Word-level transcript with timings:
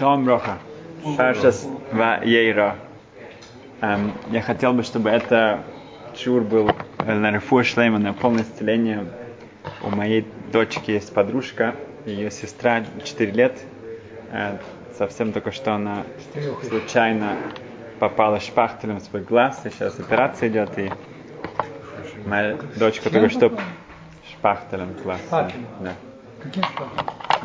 Шалом 0.00 0.24
Броха. 0.24 0.56
Паршас. 1.18 1.68
Эм, 3.82 4.12
Я 4.30 4.40
хотел 4.40 4.72
бы, 4.72 4.82
чтобы 4.82 5.10
это 5.10 5.62
чур 6.16 6.40
был 6.40 6.70
э, 7.00 7.14
на 7.14 7.30
Рифу 7.30 7.62
Шлейма, 7.62 7.98
на 7.98 8.14
полное 8.14 8.44
исцеление. 8.44 9.04
У 9.82 9.90
моей 9.90 10.26
дочки 10.52 10.90
есть 10.90 11.12
подружка, 11.12 11.74
ее 12.06 12.30
сестра 12.30 12.82
4 13.04 13.32
лет. 13.32 13.58
Э, 14.32 14.56
Совсем 14.96 15.32
только 15.32 15.52
что 15.52 15.74
она 15.74 16.04
случайно 16.66 17.36
попала 17.98 18.40
шпахтелем 18.40 19.00
в 19.00 19.02
свой 19.02 19.20
глаз, 19.20 19.60
и 19.66 19.70
сейчас 19.70 19.98
операция 19.98 20.48
идет, 20.48 20.78
и 20.78 20.90
моя 22.24 22.56
дочка 22.76 23.10
только 23.10 23.28
что 23.28 23.52
шпахтелем 24.30 24.94
в 24.94 25.02
глаз. 25.02 25.20
Шпахтелем? 25.26 25.66
Да. 25.80 25.92
Каким? 26.42 26.64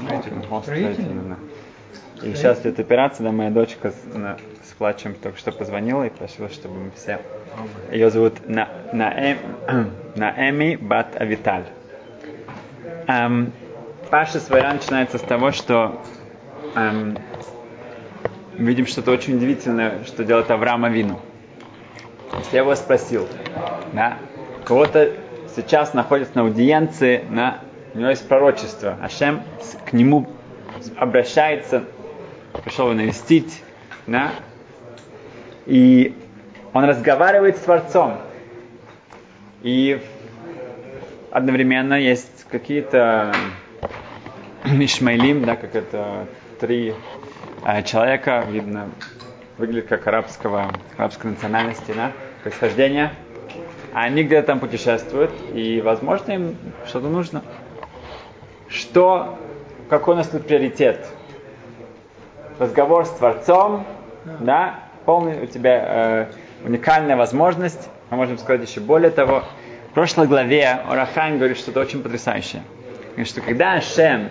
Этим 0.10 0.62
Строительным? 0.62 1.38
И 2.22 2.34
сейчас 2.34 2.62
идет 2.62 2.80
операция, 2.80 3.24
да, 3.26 3.32
моя 3.32 3.50
дочка 3.52 3.92
с, 3.92 4.16
на- 4.16 4.38
с 4.64 4.74
плачем 4.74 5.16
только 5.16 5.38
что 5.38 5.52
позвонила 5.52 6.04
и 6.04 6.10
просила, 6.10 6.50
чтобы 6.50 6.76
мы 6.76 6.92
все... 6.96 7.20
Ее 7.92 8.10
зовут 8.10 8.48
На, 8.48 8.70
Наэм, 8.92 9.38
Наэми 10.16 10.76
Бат 10.76 11.20
Авиталь. 11.20 11.66
Эм, 13.08 13.52
Паша 14.10 14.40
Свайра 14.40 14.74
начинается 14.74 15.18
с 15.18 15.22
того, 15.22 15.52
что 15.52 16.02
эм, 16.76 17.18
видим 18.54 18.88
что-то 18.88 19.12
очень 19.12 19.36
удивительное, 19.38 20.04
что 20.06 20.24
делает 20.24 20.50
Авраам 20.52 20.86
Авину. 20.86 21.20
Если 22.40 22.56
я 22.56 22.62
его 22.64 22.76
спросил, 22.76 23.28
да, 23.94 24.18
кого-то 24.66 25.12
сейчас 25.56 25.94
находится 25.94 26.36
на 26.36 26.42
аудиенции, 26.42 27.24
на, 27.30 27.60
у 27.94 28.00
него 28.00 28.10
есть 28.10 28.28
пророчество, 28.28 28.98
Ашем 29.02 29.42
к 29.86 29.94
нему 29.94 30.28
обращается, 30.98 31.86
пришел 32.64 32.92
навестить, 32.94 33.64
да, 34.08 34.32
и 35.66 36.16
он 36.74 36.84
разговаривает 36.86 37.58
с 37.58 37.62
Творцом. 37.62 38.18
И 39.64 40.00
одновременно 41.32 41.96
есть 41.96 42.46
какие-то 42.50 43.34
Ишмаилим, 44.64 45.44
да, 45.44 45.56
как 45.56 45.76
это 45.76 46.28
три 46.60 46.94
э, 47.66 47.84
человека, 47.84 48.46
видно, 48.50 48.90
выглядят 49.58 49.88
как 49.88 50.08
арабского, 50.08 50.72
арабской 50.98 51.28
национальности, 51.28 51.94
да, 51.96 52.12
происхождения. 52.44 53.14
Они 53.94 54.24
где-то 54.24 54.48
там 54.48 54.60
путешествуют, 54.60 55.32
и, 55.54 55.82
возможно, 55.82 56.32
им 56.34 56.58
что-то 56.86 57.08
нужно. 57.08 57.42
Что, 58.68 59.40
какой 59.90 60.16
у 60.16 60.18
нас 60.18 60.28
тут 60.28 60.46
приоритет? 60.46 61.08
Разговор 62.60 63.06
с 63.06 63.10
Творцом, 63.10 63.86
да, 64.40 64.80
полный 65.06 65.44
у 65.44 65.46
тебя 65.46 65.84
э, 65.86 66.26
уникальная 66.66 67.18
возможность, 67.18 67.90
мы 68.10 68.18
можем 68.18 68.38
сказать 68.38 68.68
еще 68.68 68.80
более 68.80 69.12
того. 69.12 69.44
В 69.92 69.94
прошлой 69.94 70.28
главе 70.28 70.68
Орахайм 70.70 71.38
говорит 71.38 71.58
что-то 71.58 71.82
очень 71.82 72.02
потрясающее. 72.02 72.64
Говорит, 73.12 73.28
что 73.28 73.42
когда 73.42 73.74
Ашем 73.74 74.30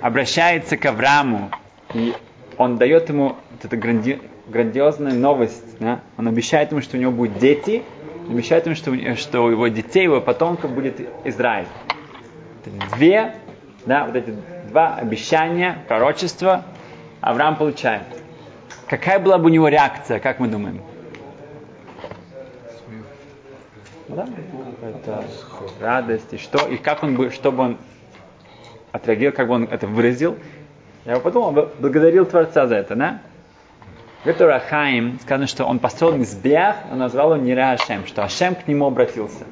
обращается 0.00 0.76
к 0.76 0.84
Аврааму, 0.86 1.50
и 1.94 2.14
он 2.58 2.76
дает 2.76 3.08
ему 3.08 3.36
вот 3.50 3.64
эту 3.64 3.76
гранди- 3.76 4.20
грандиозную 4.46 5.14
новость, 5.14 5.78
да? 5.78 6.00
он 6.16 6.28
обещает 6.28 6.70
ему, 6.72 6.82
что 6.82 6.96
у 6.96 7.00
него 7.00 7.12
будут 7.12 7.38
дети, 7.38 7.82
обещает 8.28 8.66
ему, 8.66 8.74
что, 8.74 8.90
у- 8.90 9.16
что 9.16 9.40
у 9.42 9.50
его 9.50 9.68
детей, 9.68 10.04
его 10.04 10.20
потомков 10.20 10.70
будет 10.72 11.00
Израиль. 11.24 11.66
Это 12.64 12.96
две, 12.96 13.34
да, 13.86 14.04
вот 14.04 14.16
эти 14.16 14.34
два 14.70 14.96
обещания, 14.96 15.78
пророчества 15.88 16.64
Авраам 17.20 17.56
получает. 17.56 18.02
Какая 18.88 19.18
была 19.18 19.38
бы 19.38 19.46
у 19.46 19.48
него 19.48 19.68
реакция, 19.68 20.18
как 20.20 20.38
мы 20.38 20.48
думаем? 20.48 20.80
Да, 24.08 24.26
это 24.82 25.24
радость, 25.80 26.32
и 26.32 26.38
что, 26.38 26.66
и 26.66 26.78
как 26.78 27.02
он 27.02 27.14
бы, 27.14 27.30
чтобы 27.30 27.62
он 27.62 27.78
отреагировал, 28.92 29.36
как 29.36 29.48
бы 29.48 29.54
он 29.54 29.64
это 29.64 29.86
выразил. 29.86 30.38
Я 31.04 31.18
подумал, 31.20 31.52
б- 31.52 31.68
благодарил 31.78 32.24
Творца 32.24 32.66
за 32.66 32.76
это, 32.76 32.96
да? 32.96 33.18
Говорит 34.24 34.40
Рахаим, 34.40 35.18
сказано, 35.20 35.46
что 35.46 35.64
он 35.66 35.78
построил 35.78 36.16
мизбех, 36.16 36.76
он 36.90 36.98
назвал 36.98 37.34
его 37.34 37.44
Нира 37.44 37.72
Ашем, 37.72 38.06
что 38.06 38.24
Ашем 38.24 38.54
к 38.54 38.66
нему 38.66 38.86
обратился. 38.86 39.44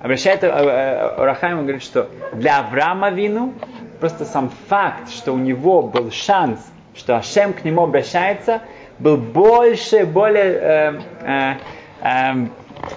Обращает 0.00 0.44
э, 0.44 0.48
э, 0.48 1.24
Рахаим, 1.24 1.58
он 1.60 1.64
говорит, 1.64 1.82
что 1.82 2.08
для 2.34 2.60
Авраама 2.60 3.10
вину 3.10 3.54
просто 4.00 4.24
сам 4.24 4.50
факт, 4.68 5.10
что 5.10 5.32
у 5.32 5.38
него 5.38 5.82
был 5.82 6.10
шанс, 6.10 6.60
что 6.94 7.16
Ашем 7.16 7.52
к 7.52 7.64
нему 7.64 7.82
обращается, 7.82 8.62
был 8.98 9.16
больше, 9.16 10.06
более 10.06 10.44
э, 10.44 11.00
э, 11.22 11.54
э, 12.02 12.46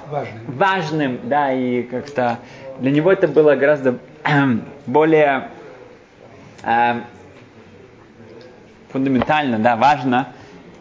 Важно. 0.09 0.39
важным, 0.47 1.19
да, 1.23 1.51
и 1.51 1.83
как-то 1.83 2.39
для 2.79 2.91
него 2.91 3.11
это 3.11 3.27
было 3.27 3.55
гораздо 3.55 3.97
более 4.85 5.49
эм, 6.63 7.03
фундаментально, 8.91 9.59
да, 9.59 9.75
важно, 9.75 10.29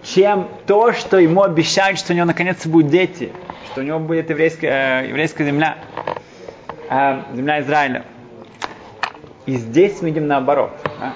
чем 0.02 0.48
то, 0.66 0.92
что 0.92 1.18
ему 1.18 1.42
обещают, 1.42 1.98
что 1.98 2.12
у 2.12 2.16
него 2.16 2.26
наконец-то 2.26 2.68
будут 2.68 2.90
дети, 2.90 3.32
что 3.66 3.80
у 3.80 3.84
него 3.84 3.98
будет 3.98 4.30
еврейская, 4.30 5.02
э, 5.02 5.08
еврейская 5.08 5.44
земля, 5.44 5.78
э, 6.90 7.22
земля 7.34 7.60
Израиля. 7.60 8.04
И 9.48 9.56
здесь 9.56 10.02
мы 10.02 10.10
видим 10.10 10.26
наоборот, 10.26 10.72
да, 11.00 11.14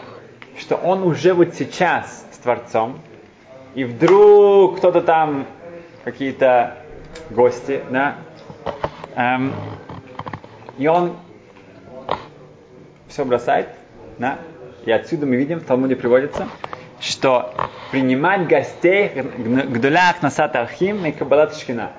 что 0.58 0.76
он 0.76 1.02
уже 1.02 1.34
вот 1.34 1.54
сейчас 1.54 2.26
с 2.32 2.38
Творцом, 2.38 2.98
и 3.74 3.84
вдруг 3.84 4.78
кто-то 4.78 5.02
там, 5.02 5.44
какие-то 6.02 6.78
гости, 7.28 7.82
да, 7.90 8.16
эм, 9.16 9.52
и 10.78 10.86
он 10.86 11.18
все 13.06 13.26
бросает, 13.26 13.68
да, 14.16 14.38
и 14.86 14.90
отсюда 14.90 15.26
мы 15.26 15.36
видим, 15.36 15.60
в 15.60 15.64
Талмуде 15.64 15.94
приводится, 15.94 16.48
что 17.00 17.52
принимать 17.90 18.48
гостей 18.48 19.10
гдулях 19.10 20.22
насат 20.22 20.56
архим 20.56 21.04
и 21.04 21.12
кабалат 21.12 21.54
шхина, 21.54 21.90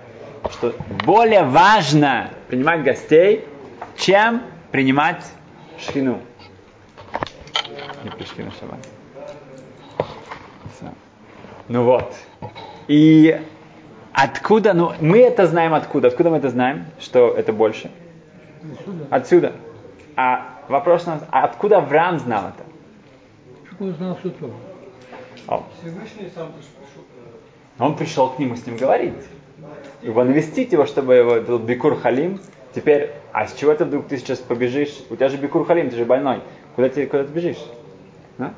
что 0.49 0.73
более 1.05 1.43
важно 1.43 2.31
принимать 2.47 2.81
гостей, 2.81 3.45
чем 3.95 4.41
принимать 4.71 5.23
шхину. 5.83 6.19
Не 8.03 8.09
пришли 8.11 8.43
на 8.43 8.51
шаббат. 8.51 8.79
Ну 11.69 11.83
вот. 11.83 12.13
И 12.87 13.39
откуда, 14.11 14.73
ну 14.73 14.91
мы 14.99 15.19
это 15.19 15.47
знаем 15.47 15.73
откуда, 15.73 16.09
откуда 16.09 16.29
мы 16.29 16.37
это 16.37 16.49
знаем, 16.49 16.85
что 16.99 17.33
это 17.33 17.53
больше? 17.53 17.89
Отсюда. 18.61 19.07
Отсюда. 19.09 19.53
А 20.15 20.59
вопрос 20.67 21.07
у 21.07 21.11
нас, 21.11 21.23
а 21.31 21.45
откуда 21.45 21.77
Авраам 21.77 22.19
знал 22.19 22.49
это? 22.49 22.63
Он 23.79 23.93
знал 23.93 24.17
все 24.19 24.29
то. 24.29 24.51
О, 25.47 25.63
Всевышний 25.79 26.29
сам 26.35 26.51
пришел. 26.51 27.03
Он 27.79 27.95
пришел 27.95 28.29
к 28.29 28.39
нему 28.39 28.55
с 28.55 28.65
ним 28.65 28.77
говорить. 28.77 29.13
Его 30.01 30.23
навестить 30.23 30.73
его, 30.73 30.85
чтобы 30.85 31.15
его 31.15 31.41
был 31.41 31.59
Бикур 31.59 31.99
Халим. 31.99 32.39
Теперь, 32.73 33.11
а 33.31 33.47
с 33.47 33.53
чего 33.53 33.73
ты 33.75 33.85
вдруг 33.85 34.07
ты 34.07 34.17
сейчас 34.17 34.39
побежишь? 34.39 35.03
У 35.09 35.15
тебя 35.15 35.29
же 35.29 35.37
Бикур 35.37 35.65
Халим, 35.65 35.89
ты 35.89 35.95
же 35.95 36.05
больной. 36.05 36.41
Куда 36.75 36.89
ты, 36.89 37.05
куда 37.05 37.23
ты 37.23 37.31
бежишь? 37.31 37.63
А? 38.39 38.53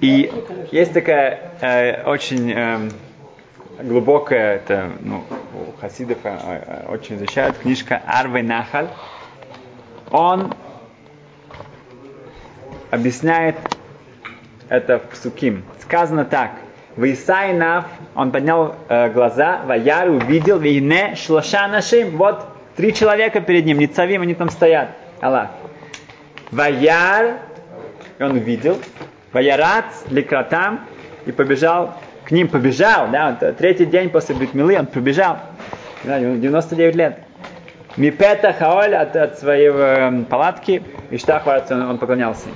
И 0.00 0.32
есть 0.72 0.92
такая 0.92 1.52
э, 1.60 2.02
очень 2.04 2.52
эм, 2.52 2.90
глубокая, 3.80 4.56
это, 4.56 4.90
ну, 5.00 5.24
у 5.54 5.80
хасидов 5.80 6.18
э, 6.24 6.36
э, 6.66 6.86
очень 6.88 7.16
изучают, 7.16 7.56
книжка 7.58 8.02
Арвей 8.06 8.42
Нахаль. 8.42 8.88
Он 10.10 10.52
объясняет 12.90 13.56
это 14.68 14.98
в 14.98 15.02
Псуким. 15.10 15.64
Сказано 15.80 16.24
так. 16.24 16.52
В 16.98 17.12
Исаинав 17.12 17.84
он 18.16 18.32
поднял 18.32 18.74
э, 18.88 19.10
глаза, 19.10 19.60
Ваяр 19.66 20.08
увидел, 20.08 20.58
Вейне 20.58 21.14
шлоша 21.14 21.68
нашим, 21.68 22.16
вот 22.16 22.44
три 22.74 22.92
человека 22.92 23.40
перед 23.40 23.66
ним, 23.66 23.78
Ницавим, 23.78 24.22
они 24.22 24.34
там 24.34 24.50
стоят. 24.50 24.88
Аллах. 25.20 25.50
Ваяр, 26.50 27.36
и 28.18 28.22
он 28.24 28.32
увидел, 28.32 28.78
Ваярат, 29.32 29.84
Ликратам, 30.10 30.80
и 31.24 31.30
побежал 31.30 31.94
к 32.24 32.32
ним, 32.32 32.48
побежал, 32.48 33.06
да, 33.12 33.38
вот, 33.40 33.56
третий 33.58 33.86
день 33.86 34.10
после 34.10 34.34
Бритмилы 34.34 34.76
он 34.76 34.86
побежал, 34.86 35.38
да, 36.02 36.16
ему 36.16 36.34
99 36.40 36.96
лет. 36.96 37.18
Мипета 37.96 38.52
Хаоль 38.52 38.96
от, 38.96 39.14
от 39.14 39.38
своей 39.38 39.70
э, 39.72 40.24
палатки, 40.28 40.82
и 41.12 41.16
Штахварц, 41.16 41.70
он, 41.70 41.90
он 41.90 41.98
поклонялся. 41.98 42.48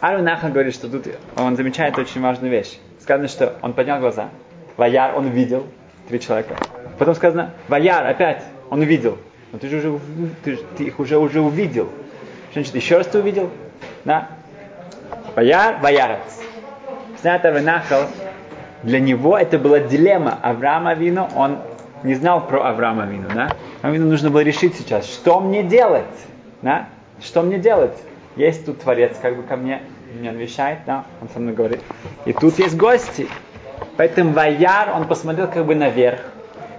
Арвин 0.00 0.26
Нахал 0.26 0.50
говорит, 0.50 0.74
что 0.74 0.90
тут 0.90 1.06
он 1.38 1.56
замечает 1.56 1.96
очень 1.96 2.20
важную 2.20 2.52
вещь. 2.52 2.78
Сказано, 3.00 3.28
что 3.28 3.54
он 3.62 3.72
поднял 3.72 3.98
глаза. 3.98 4.28
Ваяр, 4.76 5.16
он 5.16 5.26
увидел 5.26 5.66
три 6.08 6.20
человека. 6.20 6.56
Потом 6.98 7.14
сказано, 7.14 7.52
Ваяр, 7.68 8.06
опять, 8.06 8.42
он 8.68 8.80
увидел. 8.80 9.18
Но 9.52 9.58
ты 9.58 9.68
же 9.68 9.78
уже, 9.78 10.00
ты, 10.44 10.58
ты 10.76 10.84
их 10.84 11.00
уже, 11.00 11.18
уже 11.18 11.40
увидел. 11.40 11.88
Значит, 12.52 12.74
еще 12.74 12.98
раз 12.98 13.06
ты 13.06 13.18
увидел? 13.18 13.50
Да? 14.04 14.28
Ваяр, 15.34 15.78
ваярец. 15.80 16.40
Снято 17.20 17.52
вынахал. 17.52 18.02
Для 18.82 19.00
него 19.00 19.36
это 19.36 19.58
была 19.58 19.80
дилемма. 19.80 20.38
Авраама 20.42 20.94
Вину, 20.94 21.28
он 21.36 21.58
не 22.02 22.14
знал 22.14 22.46
про 22.46 22.68
Авраама 22.68 23.04
Вину, 23.06 23.28
да? 23.34 23.50
Аврааму 23.82 24.06
нужно 24.06 24.30
было 24.30 24.40
решить 24.40 24.76
сейчас, 24.76 25.06
что 25.06 25.40
мне 25.40 25.62
делать, 25.62 26.04
да? 26.62 26.88
Что 27.20 27.42
мне 27.42 27.58
делать? 27.58 27.96
Есть 28.36 28.64
тут 28.64 28.80
Творец, 28.80 29.16
как 29.20 29.36
бы 29.36 29.42
ко 29.42 29.56
мне 29.56 29.82
меня 30.14 30.32
навещает, 30.32 30.80
да? 30.86 31.04
Он 31.20 31.28
со 31.28 31.38
мной 31.38 31.54
говорит. 31.54 31.80
И 32.24 32.32
тут 32.32 32.58
есть 32.58 32.76
гости. 32.76 33.28
Поэтому 33.96 34.32
Ваяр, 34.32 34.90
он 34.94 35.06
посмотрел 35.06 35.48
как 35.48 35.64
бы 35.66 35.74
наверх, 35.74 36.20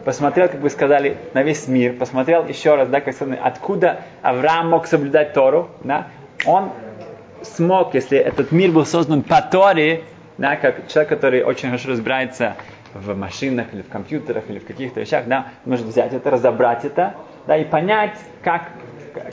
посмотрел, 0.04 0.50
как 0.50 0.60
вы 0.60 0.70
сказали, 0.70 1.18
на 1.34 1.44
весь 1.44 1.68
мир, 1.68 1.94
посмотрел 1.94 2.46
еще 2.46 2.76
раз, 2.76 2.90
да, 2.90 3.02
как 3.02 3.14
сказано, 3.14 3.38
откуда 3.42 4.02
Авраам 4.22 4.70
мог 4.70 4.88
соблюдать 4.88 5.34
Тору, 5.34 5.70
да, 5.84 6.08
он 6.46 6.72
смог, 7.44 7.94
если 7.94 8.18
этот 8.18 8.52
мир 8.52 8.72
был 8.72 8.86
создан 8.86 9.22
по 9.24 9.42
Торе, 9.42 10.04
да, 10.38 10.56
как 10.56 10.88
человек, 10.88 11.10
который 11.10 11.44
очень 11.44 11.68
хорошо 11.68 11.90
разбирается 11.90 12.56
в 12.94 13.16
машинах 13.16 13.68
или 13.74 13.82
в 13.82 13.90
компьютерах 13.90 14.46
или 14.50 14.60
в 14.60 14.66
каких-то 14.66 15.00
вещах, 15.00 15.26
да, 15.28 15.48
может 15.66 15.86
взять 15.86 16.14
это, 16.14 16.30
разобрать 16.30 16.86
это, 16.86 17.16
да, 17.48 17.58
и 17.58 17.64
понять, 17.64 18.18
как, 18.44 18.70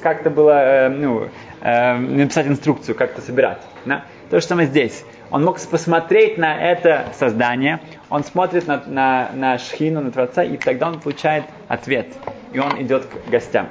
как 0.01 0.21
это 0.21 0.31
было, 0.31 0.87
э, 0.87 0.89
ну, 0.89 1.29
э, 1.61 1.97
написать 1.97 2.47
инструкцию, 2.47 2.95
как 2.95 3.13
это 3.13 3.21
собирать. 3.21 3.63
Да. 3.85 4.05
То 4.31 4.41
же 4.41 4.47
самое 4.47 4.69
здесь. 4.69 5.05
Он 5.31 5.45
мог 5.45 5.61
посмотреть 5.61 6.39
на 6.39 6.59
это 6.59 7.07
создание, 7.19 7.81
он 8.09 8.25
смотрит 8.25 8.67
на, 8.67 8.83
на, 8.87 9.31
на 9.35 9.59
Шхину, 9.59 10.01
на 10.01 10.11
Творца, 10.11 10.43
и 10.43 10.57
тогда 10.57 10.89
он 10.89 11.01
получает 11.01 11.45
ответ. 11.69 12.09
И 12.53 12.59
он 12.59 12.81
идет 12.83 13.05
к 13.07 13.31
гостям. 13.31 13.69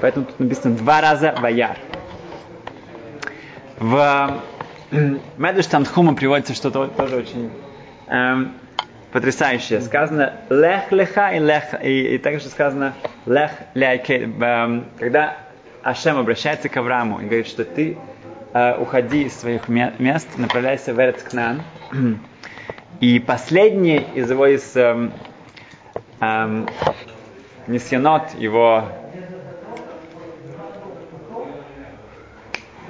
Поэтому 0.00 0.26
тут 0.26 0.38
написано 0.38 0.76
два 0.76 1.00
раза 1.00 1.34
«Ваяр». 1.40 1.76
В 3.78 4.40
Медуш 4.90 5.66
Танхума 5.66 6.14
приводится 6.14 6.54
что-то 6.54 6.86
тоже 6.86 7.16
очень 7.16 7.50
эм, 8.08 8.54
потрясающее. 9.12 9.80
Сказано 9.80 10.34
«лех 10.48 10.92
леха» 10.92 11.30
и 11.30 11.38
«лех», 11.38 11.64
и, 11.82 12.14
и 12.14 12.18
также 12.18 12.48
сказано 12.48 12.94
«лех 13.26 13.52
ляйке». 13.74 14.22
Эм, 14.24 14.86
когда 14.98 15.36
Ашем 15.82 16.18
обращается 16.18 16.68
к 16.68 16.76
Аврааму 16.76 17.20
и 17.20 17.24
говорит, 17.24 17.46
что 17.46 17.64
ты 17.64 17.96
э, 18.52 18.76
уходи 18.78 19.22
из 19.22 19.38
своих 19.38 19.68
мест, 19.68 20.28
направляйся 20.36 20.92
в 20.92 21.00
Эрцкнан. 21.00 21.62
И 23.00 23.18
последний 23.18 24.06
из 24.14 24.30
его 24.30 24.46
из 24.46 24.76
эм, 24.76 25.12
эм, 26.20 26.68
несенот, 27.66 28.34
его 28.36 28.84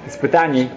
испытаний, 0.05 0.69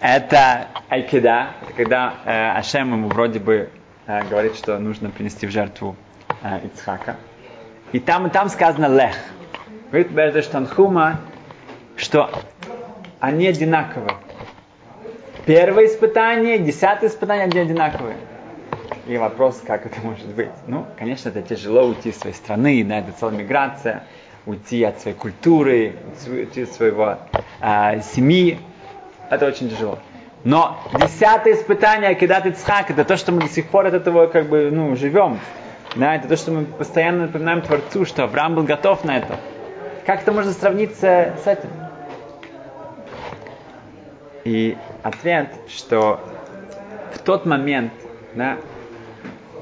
это 0.00 0.68
айкида, 0.88 1.48
это 1.60 1.72
когда 1.76 2.14
э, 2.24 2.50
Ашем 2.58 2.92
ему 2.92 3.08
вроде 3.08 3.40
бы 3.40 3.68
э, 4.06 4.24
говорит, 4.24 4.56
что 4.56 4.78
нужно 4.78 5.10
принести 5.10 5.46
в 5.46 5.50
жертву 5.50 5.96
э, 6.42 6.66
Ицхака. 6.66 7.16
И 7.92 8.00
там 8.00 8.26
и 8.26 8.30
там 8.30 8.48
сказано 8.48 8.86
лех. 8.86 9.16
Говорит 9.90 10.12
Бердеш 10.12 10.46
Танхума, 10.46 11.18
что 11.96 12.30
они 13.18 13.48
одинаковые. 13.48 14.12
Первое 15.46 15.86
испытание, 15.86 16.60
десятое 16.60 17.10
испытание, 17.10 17.46
они 17.46 17.58
одинаковые. 17.58 18.16
И 19.08 19.16
вопрос, 19.16 19.60
как 19.66 19.86
это 19.86 20.00
может 20.00 20.28
быть? 20.28 20.50
Ну, 20.68 20.86
конечно, 20.96 21.30
это 21.30 21.42
тяжело 21.42 21.82
уйти 21.82 22.10
из 22.10 22.18
своей 22.20 22.36
страны, 22.36 22.84
да, 22.84 23.00
это 23.00 23.10
целая 23.18 23.36
миграция, 23.36 24.04
уйти 24.46 24.84
от 24.84 25.00
своей 25.00 25.16
культуры, 25.16 25.96
уйти 26.28 26.62
от 26.62 26.70
своего 26.70 27.18
э, 27.60 28.00
семьи. 28.14 28.60
Это 29.28 29.46
очень 29.46 29.70
тяжело. 29.70 29.98
Но 30.44 30.78
десятое 31.00 31.54
испытание 31.54 32.10
Акидат 32.10 32.46
Ицхак, 32.46 32.92
это 32.92 33.04
то, 33.04 33.16
что 33.16 33.32
мы 33.32 33.40
до 33.40 33.48
сих 33.48 33.66
пор 33.66 33.86
от 33.86 33.94
этого 33.94 34.28
как 34.28 34.48
бы, 34.48 34.70
ну, 34.70 34.94
живем. 34.94 35.40
Да, 35.96 36.14
это 36.14 36.28
то, 36.28 36.36
что 36.36 36.52
мы 36.52 36.64
постоянно 36.64 37.22
напоминаем 37.22 37.62
Творцу, 37.62 38.04
что 38.04 38.22
Авраам 38.22 38.54
был 38.54 38.62
готов 38.62 39.02
на 39.02 39.18
это. 39.18 39.40
Как 40.06 40.22
это 40.22 40.32
можно 40.32 40.52
сравниться 40.52 41.34
с 41.42 41.46
этим? 41.46 41.68
И 44.44 44.76
ответ, 45.02 45.48
что 45.68 46.20
в 47.14 47.18
тот 47.18 47.44
момент 47.44 47.92
да, 48.34 48.56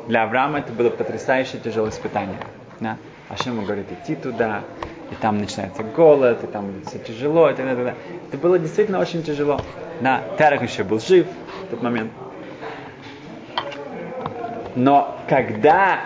для 0.06 0.22
Авраама 0.22 0.60
это 0.60 0.72
было 0.72 0.90
потрясающее 0.90 1.60
тяжелое 1.60 1.90
испытание. 1.90 2.38
Да. 2.80 2.96
Ашем 3.28 3.54
ему 3.54 3.66
говорит 3.66 3.86
идти 3.92 4.14
туда, 4.14 4.62
и 5.10 5.14
там 5.16 5.38
начинается 5.38 5.82
голод, 5.82 6.42
и 6.44 6.46
там 6.46 6.82
все 6.86 6.98
тяжело, 6.98 7.50
и 7.50 7.54
так 7.54 7.66
далее. 7.66 7.94
Это 8.28 8.38
было 8.38 8.58
действительно 8.58 9.00
очень 9.00 9.22
тяжело. 9.22 9.60
Да, 10.00 10.22
Терах 10.38 10.62
еще 10.62 10.84
был 10.84 11.00
жив 11.00 11.26
в 11.66 11.70
тот 11.70 11.82
момент. 11.82 12.10
Но 14.76 15.18
когда 15.28 16.04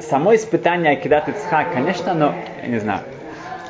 само 0.00 0.34
испытание 0.34 0.92
Акидат 0.92 1.28
Ицхак, 1.28 1.72
конечно, 1.72 2.12
оно, 2.12 2.34
я 2.62 2.68
не 2.68 2.78
знаю, 2.78 3.00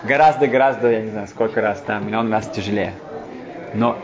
гораздо-гораздо, 0.05 0.91
я 0.91 1.01
не 1.01 1.11
знаю, 1.11 1.29
сколько 1.29 1.61
раз 1.61 1.81
там, 1.81 2.07
миллион 2.07 2.33
раз 2.33 2.49
тяжелее. 2.49 2.93
Но 3.75 3.97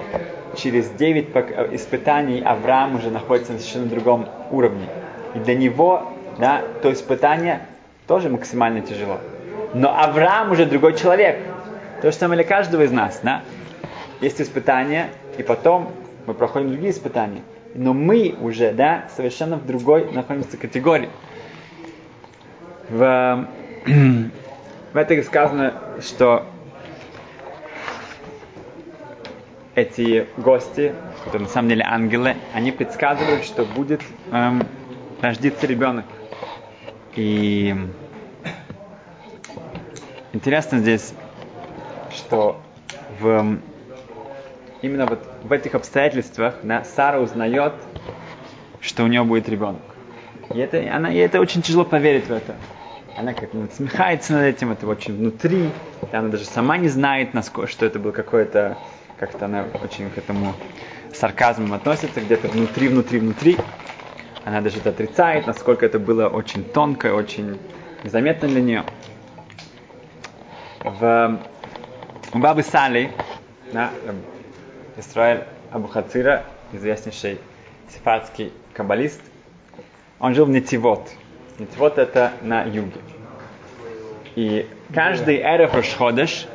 через 0.56 0.89
9 0.91 1.29
испытаний 1.73 2.41
Авраам 2.41 2.97
уже 2.97 3.11
находится 3.11 3.53
на 3.53 3.59
совершенно 3.59 3.87
другом 3.87 4.29
уровне. 4.50 4.87
И 5.35 5.39
для 5.39 5.55
него, 5.55 6.12
да, 6.39 6.62
то 6.83 6.93
испытание 6.93 7.61
тоже 8.06 8.29
максимально 8.29 8.81
тяжело. 8.81 9.19
Но 9.75 9.97
Авраам 9.97 10.50
уже 10.50 10.67
другой 10.67 10.97
человек. 10.97 11.39
То 12.00 12.11
же 12.11 12.17
самое 12.17 12.43
для 12.43 12.49
каждого 12.49 12.83
из 12.83 12.93
нас, 12.93 13.21
да. 13.23 13.43
Есть 14.21 14.41
испытания, 14.41 15.09
и 15.37 15.43
потом 15.43 15.91
мы 16.27 16.35
проходим 16.35 16.71
другие 16.71 16.93
испытания. 16.93 17.43
Но 17.75 17.93
мы 17.93 18.35
уже, 18.41 18.73
да, 18.73 19.05
совершенно 19.15 19.56
в 19.56 19.67
другой 19.67 20.11
находимся 20.12 20.56
категории. 20.56 21.11
В, 22.89 23.47
этой 24.99 25.23
сказано, 25.23 25.75
что 26.00 26.47
эти 29.75 30.27
гости, 30.37 30.93
которые 31.25 31.47
на 31.47 31.53
самом 31.53 31.69
деле 31.69 31.85
ангелы, 31.85 32.37
они 32.53 32.73
предсказывают, 32.73 33.45
что 33.45 33.65
будет 33.65 34.00
эм, 34.33 34.67
рождиться 35.23 35.67
ребенок. 35.67 36.05
И 37.15 37.75
интересно 40.33 40.79
здесь, 40.79 41.15
что 42.11 42.61
в, 43.21 43.59
именно 44.83 45.06
вот 45.06 45.21
в 45.43 45.53
этих 45.53 45.75
обстоятельствах 45.75 46.56
да, 46.62 46.85
Сара 46.85 47.21
узнает, 47.21 47.75
что 48.81 49.05
у 49.05 49.07
нее 49.07 49.23
будет 49.23 49.49
ребенок. 49.49 49.83
И 50.55 50.59
это, 50.59 50.83
она, 50.93 51.12
и 51.12 51.17
это 51.19 51.40
очень 51.40 51.62
тяжело 51.62 51.85
поверить 51.85 52.26
в 52.26 52.33
это. 52.33 52.57
Она 53.18 53.34
как-то 53.34 53.56
насмехается 53.56 54.34
над 54.34 54.44
этим, 54.44 54.70
это 54.70 54.87
очень 54.87 55.16
внутри. 55.16 55.70
Она 56.12 56.28
даже 56.28 56.44
сама 56.44 56.76
не 56.76 56.87
знает, 56.87 57.34
насколько, 57.34 57.68
что 57.68 57.84
это 57.84 57.98
был 57.98 58.12
какой-то 58.12 58.78
как-то 59.18 59.46
она 59.46 59.64
очень 59.82 60.08
к 60.08 60.18
этому 60.18 60.54
сарказмом 61.12 61.72
относится, 61.72 62.20
где-то 62.20 62.46
внутри, 62.46 62.87
внутри, 62.87 63.18
внутри. 63.18 63.56
Она 64.44 64.60
даже 64.60 64.78
это 64.78 64.90
отрицает, 64.90 65.48
насколько 65.48 65.84
это 65.84 65.98
было 65.98 66.28
очень 66.28 66.62
тонко, 66.62 67.12
очень 67.12 67.58
незаметно 68.04 68.46
для 68.46 68.62
нее. 68.62 68.84
В, 70.84 71.40
у 72.32 72.38
Бабы 72.38 72.62
Сали, 72.62 73.10
да, 73.72 73.90
Исраэль 74.96 75.42
Абухацира, 75.72 76.44
известнейший 76.72 77.40
сефардский 77.92 78.52
каббалист, 78.75 79.20
он 80.20 80.34
жил 80.34 80.46
в 80.46 80.50
Нетивот. 80.50 81.10
Нетивот 81.59 81.99
это 81.99 82.33
на 82.43 82.62
юге. 82.62 83.00
И 84.37 84.69
каждый 84.95 85.41
Эреф 85.43 85.75
Рошходеш, 85.75 86.47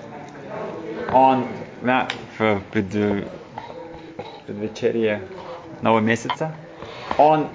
он 1.11 1.45
на, 1.81 2.07
в 2.37 2.61
пред, 2.71 3.27
предвечерье 4.47 5.21
нового 5.81 5.99
месяца, 5.99 6.53
он 7.17 7.49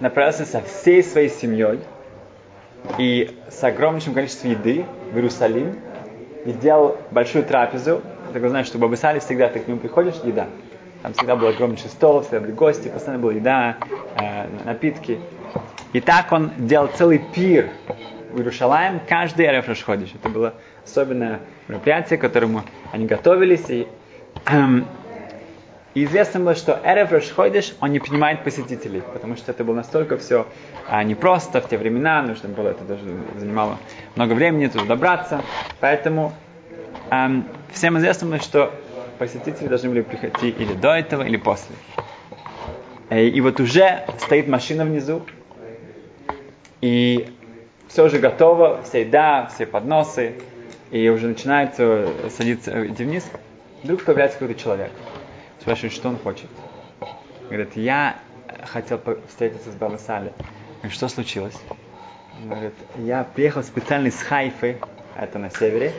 направился 0.00 0.44
со 0.44 0.60
всей 0.60 1.02
своей 1.02 1.30
семьей 1.30 1.80
и 2.98 3.34
с 3.48 3.64
огромнейшим 3.64 4.12
количеством 4.12 4.50
еды 4.50 4.84
в 5.12 5.16
Иерусалим 5.16 5.78
и 6.44 6.50
сделал 6.52 6.98
большую 7.10 7.44
трапезу. 7.44 8.02
Так 8.34 8.42
вы 8.42 8.50
знаете, 8.50 8.68
что 8.68 8.78
в 8.78 8.82
Бабысале 8.82 9.20
всегда 9.20 9.48
ты 9.48 9.60
к 9.60 9.68
нему 9.68 9.78
приходишь, 9.78 10.16
еда. 10.22 10.48
Там 11.02 11.14
всегда 11.14 11.34
был 11.34 11.48
огромнейший 11.48 11.88
стол, 11.88 12.20
всегда 12.20 12.40
были 12.40 12.52
гости, 12.52 12.88
постоянно 12.88 13.22
была 13.22 13.32
еда, 13.32 13.76
э, 14.20 14.46
напитки. 14.64 15.18
И 15.92 16.00
так 16.00 16.32
он 16.32 16.50
делал 16.58 16.88
целый 16.88 17.18
пир 17.18 17.70
в 18.32 18.38
Иерушалаем 18.38 19.00
каждый 19.08 19.46
Эреф 19.46 19.68
Рашходиш. 19.68 20.10
Это 20.14 20.28
было 20.28 20.54
особенное 20.84 21.40
мероприятие, 21.66 22.18
к 22.18 22.20
которому 22.20 22.62
они 22.92 23.06
готовились. 23.06 23.68
И, 23.68 23.86
эм, 24.46 24.86
и 25.94 26.04
известно 26.04 26.40
было, 26.40 26.54
что 26.54 26.78
Эрев 26.84 27.10
Рашходиш, 27.10 27.74
он 27.80 27.90
не 27.92 28.00
принимает 28.00 28.44
посетителей, 28.44 29.02
потому 29.12 29.36
что 29.36 29.50
это 29.50 29.64
было 29.64 29.76
настолько 29.76 30.18
все 30.18 30.46
а, 30.88 31.02
непросто 31.02 31.60
в 31.60 31.68
те 31.68 31.78
времена, 31.78 32.22
нужно 32.22 32.48
было, 32.50 32.68
это 32.68 32.84
даже 32.84 33.02
занимало 33.38 33.78
много 34.14 34.34
времени 34.34 34.66
туда 34.66 34.84
добраться. 34.84 35.42
Поэтому 35.80 36.32
эм, 37.10 37.48
всем 37.72 37.96
известно 37.98 38.28
было, 38.28 38.38
что 38.40 38.72
посетители 39.18 39.66
должны 39.68 39.88
были 39.88 40.02
прийти 40.02 40.50
или 40.50 40.74
до 40.74 40.90
этого, 40.90 41.22
или 41.22 41.36
после. 41.36 41.74
Э, 43.10 43.24
И 43.24 43.40
вот 43.40 43.58
уже 43.58 44.04
стоит 44.18 44.48
машина 44.48 44.84
внизу, 44.84 45.22
и 46.80 47.28
все 47.88 48.04
уже 48.04 48.18
готово, 48.18 48.82
вся 48.82 48.98
еда, 48.98 49.46
все 49.54 49.66
подносы, 49.66 50.34
и 50.90 51.08
уже 51.08 51.28
начинает 51.28 51.74
э, 51.78 52.28
садиться 52.30 52.86
идти 52.86 53.04
вниз. 53.04 53.30
Вдруг 53.82 54.04
появляется 54.04 54.38
какой-то 54.38 54.60
человек. 54.60 54.90
Спрашивает, 55.60 55.92
что 55.92 56.08
он 56.08 56.18
хочет. 56.18 56.48
Говорит, 57.48 57.76
я 57.76 58.18
хотел 58.64 59.00
встретиться 59.28 59.70
с 59.70 59.74
Баба 59.74 59.96
Сали. 59.96 60.32
Говорит, 60.78 60.92
что 60.92 61.08
случилось? 61.08 61.56
Говорит, 62.44 62.74
я 62.96 63.24
приехал 63.24 63.62
специально 63.62 64.08
из 64.08 64.22
Хайфы, 64.22 64.78
это 65.16 65.38
на 65.38 65.50
севере, 65.50 65.92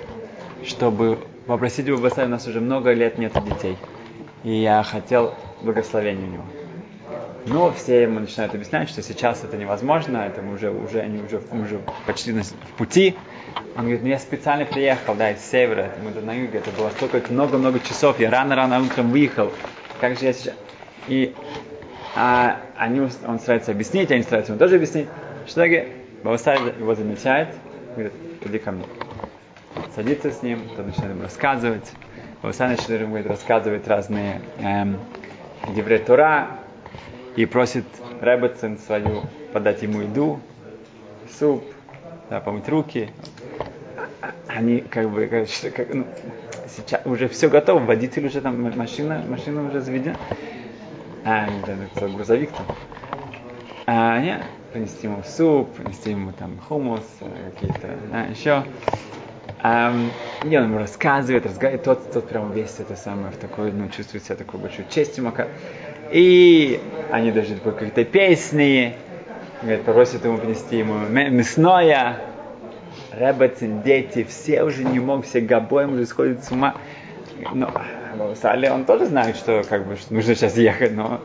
чтобы 0.64 1.20
попросить 1.48 1.90
у 1.90 1.98
Баба 1.98 2.14
Сали, 2.14 2.28
у 2.28 2.32
нас 2.32 2.48
уже 2.48 2.62
много 2.62 2.94
лет 2.94 3.18
нет 3.18 3.34
детей. 3.44 3.78
И 4.44 4.52
я 4.52 4.84
хотел 4.84 5.34
благословения 5.62 6.26
у 6.26 6.32
него. 6.32 6.44
Но 7.46 7.72
все 7.72 8.04
ему 8.04 8.20
начинают 8.20 8.54
объяснять, 8.54 8.90
что 8.90 9.02
сейчас 9.02 9.44
это 9.44 9.58
невозможно, 9.58 10.18
это 10.18 10.42
мы 10.42 10.54
уже, 10.54 10.72
уже, 10.72 11.00
они 11.00 11.22
уже, 11.22 11.42
мы 11.52 11.64
уже 11.64 11.80
почти 12.06 12.32
в 12.32 12.54
пути. 12.78 13.16
Он 13.76 13.84
говорит, 13.84 14.04
ну 14.04 14.10
я 14.10 14.20
специально 14.20 14.66
приехал, 14.66 15.16
да, 15.16 15.32
из 15.32 15.42
севера, 15.42 15.92
мы 16.04 16.12
тут 16.12 16.26
на 16.26 16.34
юге, 16.34 16.60
это 16.60 16.72
было 16.72 16.90
столько, 16.90 17.22
много-много 17.32 17.80
часов, 17.80 18.20
я 18.20 18.30
рано-рано 18.30 18.82
утром 18.82 19.12
выехал, 19.12 19.52
как 20.00 20.18
же 20.18 20.26
я 20.26 20.34
сейчас... 20.34 20.54
И 21.08 21.34
а, 22.16 22.60
они, 22.78 23.00
он 23.00 23.40
старается 23.40 23.72
объяснить, 23.72 24.12
они 24.12 24.24
стараются 24.24 24.52
ему 24.52 24.60
тоже 24.60 24.76
объяснить. 24.76 25.08
Что 25.48 25.66
Бабасай 26.24 26.60
его 26.78 26.94
замечает, 26.96 27.56
говорит, 27.94 28.14
иди 28.42 28.60
ко 28.60 28.72
мне. 28.72 28.84
Садится 29.96 30.32
с 30.32 30.44
ним, 30.44 30.62
тот 30.76 30.86
начинает 30.86 31.14
ему 31.14 31.24
рассказывать. 31.24 31.90
Бабасай 32.42 32.70
начинает 32.70 33.02
ему 33.02 33.12
говорит, 33.12 33.28
рассказывать 33.28 33.88
разные 33.88 34.42
эм, 34.60 35.00
евреи 35.76 36.00
Тора, 36.00 36.60
и 37.40 37.46
просит 37.46 37.86
Рэббетсон 38.20 38.78
свою 38.80 39.24
подать 39.54 39.82
ему 39.82 40.02
еду, 40.02 40.42
суп, 41.40 41.64
да, 42.30 42.42
помыть 42.42 42.68
руки. 42.68 43.12
Они 44.48 44.82
как 44.82 45.10
бы, 45.10 45.26
как, 45.28 45.48
как, 45.74 45.94
ну, 45.94 46.06
сейчас 46.68 47.02
уже 47.06 47.30
все 47.30 47.48
готово, 47.50 47.80
водитель 47.80 48.26
уже 48.26 48.42
там, 48.42 48.62
машина, 48.78 49.24
машина 49.26 49.66
уже 49.66 49.80
заведена. 49.80 50.18
А, 51.24 51.48
не 51.48 51.62
знаю, 51.62 51.90
кто, 51.96 52.10
грузовик 52.10 52.52
там. 52.52 52.66
А, 53.86 54.20
нет, 54.20 54.42
принести 54.74 55.08
ему 55.08 55.24
суп, 55.24 55.74
принести 55.76 56.10
ему 56.10 56.34
там 56.34 56.60
хумус, 56.68 57.08
э, 57.22 57.52
какие-то, 57.52 57.88
да, 58.12 58.24
еще. 58.24 58.66
Ам, 59.62 60.12
и 60.44 60.58
он 60.58 60.66
ему 60.66 60.78
рассказывает, 60.78 61.46
разговаривает, 61.46 61.86
тот, 61.86 62.12
тот 62.12 62.28
прям 62.28 62.52
весь 62.52 62.80
это 62.80 62.98
самое, 62.98 63.32
в 63.32 63.38
такой, 63.38 63.72
ну, 63.72 63.88
чувствует 63.88 64.26
себя 64.26 64.36
такой 64.36 64.60
большой 64.60 64.86
честью. 64.90 65.24
мака. 65.24 65.48
И 66.12 66.80
они 67.12 67.32
даже 67.32 67.56
по 67.56 67.72
какой-то 67.72 68.04
песни, 68.04 68.96
говорит, 69.62 69.84
просят 69.84 70.26
ему 70.26 70.38
принести 70.38 70.78
ему 70.78 70.98
мя- 71.08 71.30
мясное. 71.30 72.18
Рэббетин, 73.12 73.82
дети, 73.82 74.24
все 74.24 74.64
уже 74.64 74.84
не 74.84 75.00
могут, 75.00 75.26
все 75.26 75.42
гобоем 75.42 75.94
уже 75.94 76.06
сходят 76.06 76.44
с 76.44 76.52
ума. 76.52 76.76
Но 77.54 77.72
Баба 78.18 78.36
Сали, 78.36 78.68
он 78.68 78.86
тоже 78.86 79.06
знает, 79.06 79.36
что 79.36 79.64
как 79.68 79.88
бы 79.88 79.96
что 79.96 80.14
нужно 80.14 80.36
сейчас 80.36 80.58
ехать, 80.58 80.94
но 80.94 81.22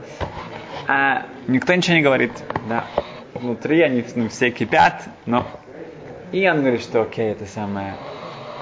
а, 0.86 1.26
никто 1.48 1.74
ничего 1.74 1.96
не 1.96 2.02
говорит. 2.02 2.32
Да. 2.68 2.84
Внутри 3.34 3.80
они 3.82 4.04
ну, 4.14 4.28
все 4.28 4.50
кипят, 4.50 5.02
но 5.26 5.46
и 6.34 6.48
он 6.48 6.62
говорит, 6.62 6.82
что 6.82 7.02
окей, 7.02 7.30
это 7.30 7.46
самое. 7.46 7.94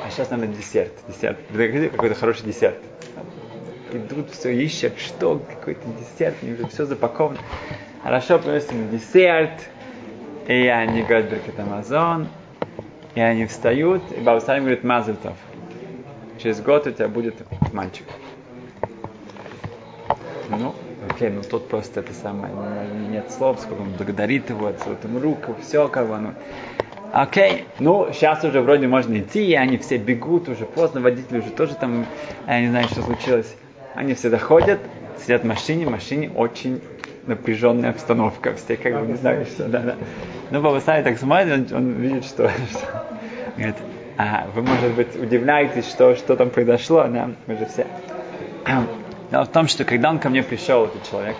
А 0.05 0.11
сейчас 0.11 0.29
надо 0.29 0.47
десерт. 0.47 0.93
Десерт. 1.09 1.39
Какой-то 1.91 2.15
хороший 2.15 2.45
десерт. 2.45 2.77
Идут, 3.93 4.31
все 4.31 4.51
ищут, 4.51 4.99
что, 4.99 5.39
какой-то 5.39 5.83
десерт, 6.01 6.37
они 6.43 6.53
уже 6.53 6.67
все 6.69 6.87
запаковано. 6.87 7.39
Хорошо, 8.03 8.39
приносят 8.39 8.73
им 8.73 8.91
десерт. 8.91 9.69
И 10.49 10.67
они 10.67 11.03
говорят, 11.03 11.31
Беркет 11.31 11.61
Амазон. 11.61 12.27
И 13.15 13.21
они 13.21 13.45
встают, 13.47 14.03
и 14.17 14.21
Баба 14.21 14.41
Салим 14.41 14.65
говорит, 14.65 14.85
Мазельтов. 14.85 15.37
Через 16.43 16.61
год 16.61 16.87
у 16.87 16.91
тебя 16.91 17.09
будет 17.09 17.35
мальчик. 17.73 18.07
Ну, 20.49 20.75
окей, 21.11 21.29
ну 21.29 21.43
тут 21.43 21.69
просто 21.69 22.01
это 22.01 22.15
самое, 22.15 22.53
ну, 22.55 23.09
нет 23.11 23.31
слов, 23.31 23.61
сколько 23.61 23.83
он 23.83 23.91
благодарит 23.93 24.51
его, 24.51 24.73
целует 24.73 25.05
ему 25.05 25.21
руку, 25.21 25.55
все 25.61 25.89
как 25.89 26.09
бы, 26.09 26.19
ну. 26.19 26.35
Окей, 27.13 27.67
ну, 27.79 28.09
сейчас 28.13 28.43
уже 28.45 28.63
вроде 28.63 28.87
можно 28.87 29.19
идти, 29.19 29.45
и 29.45 29.55
они 29.55 29.77
все 29.77 29.99
бегут, 29.99 30.49
уже 30.49 30.65
поздно, 30.65 31.01
водитель 31.03 31.39
уже 31.39 31.51
тоже 31.51 31.75
там, 31.75 32.07
я 32.47 32.61
не 32.61 32.69
знаю, 32.69 32.89
что 32.89 33.03
случилось. 33.03 33.55
Они 33.95 34.15
все 34.15 34.31
доходят, 34.31 34.81
сидят 35.19 35.43
в 35.43 35.47
машине, 35.47 35.87
в 35.87 35.91
машине 35.91 36.31
очень 36.35 36.81
напряженная 37.27 37.91
обстановка, 37.91 38.55
все 38.55 38.77
как 38.77 39.01
бы 39.01 39.07
не 39.07 39.15
знаю, 39.15 39.45
что, 39.47 39.69
да, 39.69 39.81
да. 39.81 39.97
Ну, 40.51 40.61
Баба 40.61 40.81
Сали 40.81 41.03
так 41.03 41.19
смотрит, 41.19 41.73
он, 41.73 41.79
он 41.79 41.93
видит, 41.93 42.25
что, 42.25 42.49
что 42.71 43.07
говорит, 43.57 43.77
а, 44.17 44.47
вы, 44.55 44.63
может 44.63 44.93
быть, 44.95 45.15
удивляетесь, 45.17 45.89
что, 45.89 46.15
что 46.17 46.37
там 46.37 46.51
произошло, 46.51 47.07
да, 47.09 47.31
мы 47.47 47.57
же 47.57 47.67
все. 47.67 47.87
Дело 49.31 49.45
в 49.45 49.49
том, 49.49 49.69
что 49.69 49.85
когда 49.85 50.11
он 50.11 50.19
ко 50.19 50.29
мне 50.29 50.43
пришел, 50.43 50.85
этот 50.87 51.09
человек, 51.09 51.37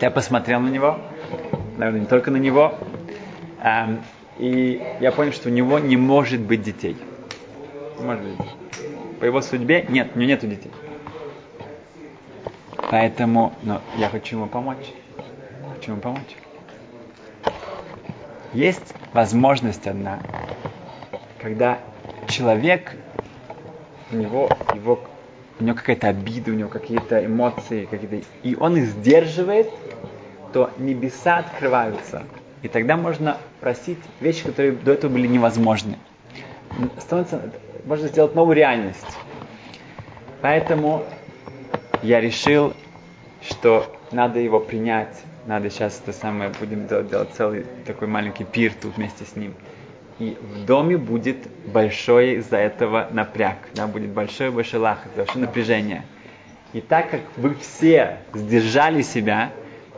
я 0.00 0.10
посмотрел 0.10 0.60
на 0.60 0.68
него, 0.68 0.98
наверное, 1.76 2.00
не 2.00 2.06
только 2.06 2.30
на 2.30 2.36
него, 2.36 2.74
эм, 3.62 4.00
и 4.38 4.80
я 5.00 5.12
понял, 5.12 5.32
что 5.32 5.48
у 5.48 5.52
него 5.52 5.78
не 5.78 5.96
может 5.96 6.40
быть 6.40 6.62
детей. 6.62 6.96
Может 8.00 8.24
быть. 8.24 8.46
По 9.20 9.24
его 9.24 9.42
судьбе 9.42 9.84
нет, 9.88 10.12
у 10.14 10.18
него 10.18 10.28
нету 10.28 10.46
детей. 10.46 10.70
Поэтому 12.90 13.52
ну, 13.62 13.80
я 13.98 14.08
хочу 14.08 14.36
ему 14.36 14.48
помочь. 14.48 14.92
Хочу 15.76 15.92
ему 15.92 16.00
помочь. 16.00 16.36
Есть 18.52 18.94
возможность 19.12 19.86
одна, 19.86 20.18
когда 21.38 21.78
человек, 22.28 22.96
у 24.10 24.16
него, 24.16 24.50
его, 24.74 24.98
у 25.60 25.64
него 25.64 25.76
какая-то 25.76 26.08
обида, 26.08 26.50
у 26.50 26.54
него 26.54 26.68
какие-то 26.68 27.24
эмоции, 27.24 27.84
какие-то, 27.84 28.26
и 28.42 28.56
он 28.56 28.76
их 28.76 28.86
сдерживает, 28.86 29.70
то 30.52 30.70
небеса 30.78 31.38
открываются. 31.38 32.24
И 32.62 32.68
тогда 32.68 32.96
можно 32.96 33.38
просить 33.60 34.00
вещи, 34.20 34.42
которые 34.42 34.72
до 34.72 34.92
этого 34.92 35.12
были 35.12 35.28
невозможны. 35.28 35.96
Становится, 36.98 37.52
можно 37.84 38.08
сделать 38.08 38.34
новую 38.34 38.56
реальность. 38.56 39.16
Поэтому 40.40 41.04
я 42.02 42.20
решил, 42.20 42.74
что 43.60 43.94
надо 44.10 44.40
его 44.40 44.58
принять. 44.58 45.14
Надо 45.46 45.68
сейчас 45.68 46.00
это 46.02 46.16
самое, 46.16 46.50
будем 46.58 46.86
делать, 46.86 47.10
делать 47.10 47.28
целый 47.34 47.66
такой 47.84 48.08
маленький 48.08 48.44
пир 48.44 48.72
тут 48.80 48.96
вместе 48.96 49.24
с 49.24 49.36
ним. 49.36 49.54
И 50.18 50.36
в 50.40 50.64
доме 50.64 50.96
будет 50.96 51.36
большой 51.66 52.36
из-за 52.36 52.56
этого 52.56 53.08
напряг, 53.10 53.56
да, 53.74 53.86
будет 53.86 54.10
большой-большой 54.10 54.80
лах, 54.80 54.98
большое 55.14 55.44
напряжение. 55.44 56.04
И 56.72 56.80
так 56.80 57.10
как 57.10 57.20
вы 57.36 57.54
все 57.54 58.18
сдержали 58.32 59.02
себя, 59.02 59.50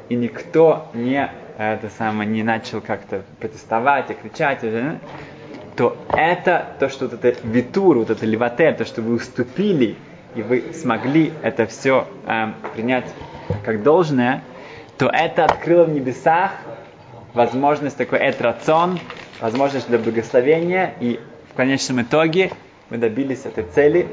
и 0.08 0.16
никто 0.16 0.88
не, 0.94 1.30
это 1.56 1.88
самое, 1.96 2.28
не 2.28 2.42
начал 2.42 2.80
как-то 2.80 3.22
протестовать 3.38 4.10
и 4.10 4.14
кричать, 4.14 4.60
то 5.76 5.96
это, 6.08 6.66
то, 6.78 6.88
что 6.88 7.06
вот 7.06 7.24
это 7.24 7.46
витур, 7.46 7.98
вот 7.98 8.10
это 8.10 8.26
левотер, 8.26 8.74
то, 8.74 8.84
что 8.84 9.02
вы 9.02 9.14
уступили, 9.14 9.96
и 10.34 10.42
вы 10.42 10.64
смогли 10.72 11.32
это 11.42 11.66
все 11.66 12.06
э, 12.26 12.52
принять 12.74 13.06
как 13.64 13.82
должное, 13.82 14.42
то 14.98 15.08
это 15.08 15.44
открыло 15.44 15.84
в 15.84 15.90
небесах 15.90 16.52
возможность 17.34 17.96
такой 17.96 18.18
этрацон, 18.18 18.98
возможность 19.40 19.88
для 19.88 19.98
благословения, 19.98 20.94
и 21.00 21.20
в 21.52 21.54
конечном 21.56 22.02
итоге 22.02 22.52
мы 22.90 22.98
добились 22.98 23.44
этой 23.44 23.64
цели, 23.64 24.06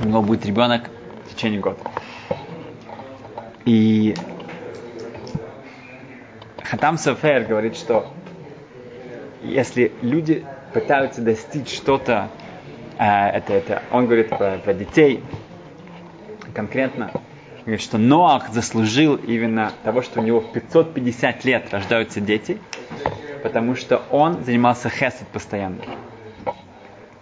у 0.00 0.06
него 0.06 0.22
будет 0.22 0.44
ребенок 0.44 0.90
в 1.26 1.34
течение 1.34 1.60
года. 1.60 1.78
И 3.64 4.14
Хатам 6.62 6.98
Софер 6.98 7.44
говорит, 7.44 7.76
что 7.76 8.12
если 9.42 9.92
люди 10.02 10.44
пытаются 10.72 11.20
достичь 11.20 11.72
что-то, 11.72 12.28
э, 12.98 13.04
это, 13.04 13.52
это, 13.52 13.82
он 13.92 14.06
говорит 14.06 14.30
про, 14.30 14.58
про 14.58 14.74
детей 14.74 15.22
конкретно, 16.54 17.12
что 17.78 17.98
Ноах 17.98 18.50
заслужил 18.52 19.16
именно 19.16 19.72
того, 19.84 20.02
что 20.02 20.20
у 20.20 20.22
него 20.24 20.40
в 20.40 20.52
550 20.52 21.44
лет 21.44 21.72
рождаются 21.72 22.20
дети, 22.20 22.58
потому 23.42 23.76
что 23.76 24.02
он 24.10 24.44
занимался 24.44 24.88
хесед 24.88 25.26
постоянно. 25.32 25.78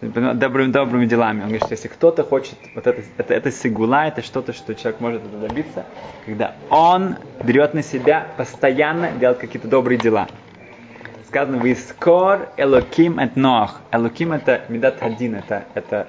Добрыми, 0.00 0.72
добрыми 0.72 1.04
делами. 1.04 1.40
Он 1.40 1.48
говорит, 1.48 1.64
что 1.64 1.74
если 1.74 1.88
кто-то 1.88 2.24
хочет, 2.24 2.54
вот 2.74 2.86
это, 2.86 3.02
это, 3.18 3.34
это 3.34 3.52
сигула, 3.52 4.06
это 4.06 4.22
что-то, 4.22 4.54
что 4.54 4.74
человек 4.74 5.00
может 5.00 5.22
это 5.22 5.36
добиться, 5.36 5.84
когда 6.24 6.54
он 6.70 7.16
берет 7.44 7.74
на 7.74 7.82
себя 7.82 8.26
постоянно 8.38 9.12
делать 9.12 9.38
какие-то 9.38 9.68
добрые 9.68 9.98
дела. 9.98 10.26
Сказано, 11.28 11.58
вы 11.58 11.74
скор 11.76 12.48
элоким 12.56 13.18
эт 13.18 13.36
ноах. 13.36 13.82
Элоким 13.92 14.32
это 14.32 14.62
медат 14.68 15.00
хадин, 15.00 15.34
это, 15.34 15.64
это 15.74 16.08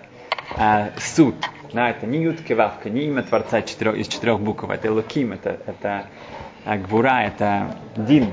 а, 0.58 0.92
суд. 0.98 1.36
Да, 1.74 1.90
это 1.90 2.06
не 2.06 2.22
Ютки 2.22 2.52
Вавка, 2.52 2.90
не 2.90 3.06
имя 3.06 3.24
Творца 3.24 3.62
четырех, 3.62 3.96
из 3.96 4.08
четырех 4.08 4.42
букв, 4.42 4.70
это 4.70 4.92
Луким, 4.92 5.32
это, 5.32 5.58
это 5.66 6.08
а, 6.66 6.78
Гвура, 6.78 7.24
это 7.24 7.78
Дин, 7.96 8.28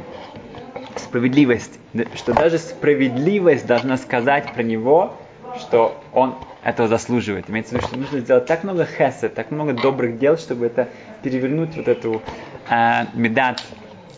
справедливость. 0.97 1.78
Что 2.16 2.35
даже 2.35 2.59
справедливость 2.59 3.64
должна 3.64 3.97
сказать 3.97 4.52
про 4.52 4.62
него, 4.64 5.14
что 5.57 6.00
он 6.12 6.35
этого 6.64 6.88
заслуживает. 6.88 7.49
Имеется 7.49 7.75
в 7.75 7.78
виду, 7.78 7.87
что 7.87 7.97
нужно 7.97 8.21
сделать 8.21 8.47
так 8.47 8.64
много 8.64 8.85
хеса, 8.85 9.28
так 9.28 9.52
много 9.52 9.73
добрых 9.73 10.18
дел, 10.18 10.37
чтобы 10.37 10.66
это 10.66 10.88
перевернуть 11.23 11.76
вот 11.76 11.87
эту 11.87 12.23
э, 12.68 13.04
медат 13.14 13.62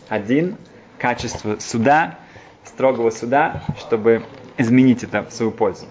один, 0.09 0.57
качество 0.97 1.57
суда, 1.59 2.15
строгого 2.63 3.11
суда, 3.11 3.63
чтобы 3.77 4.23
изменить 4.57 5.03
это 5.03 5.23
в 5.23 5.31
свою 5.31 5.51
пользу. 5.51 5.85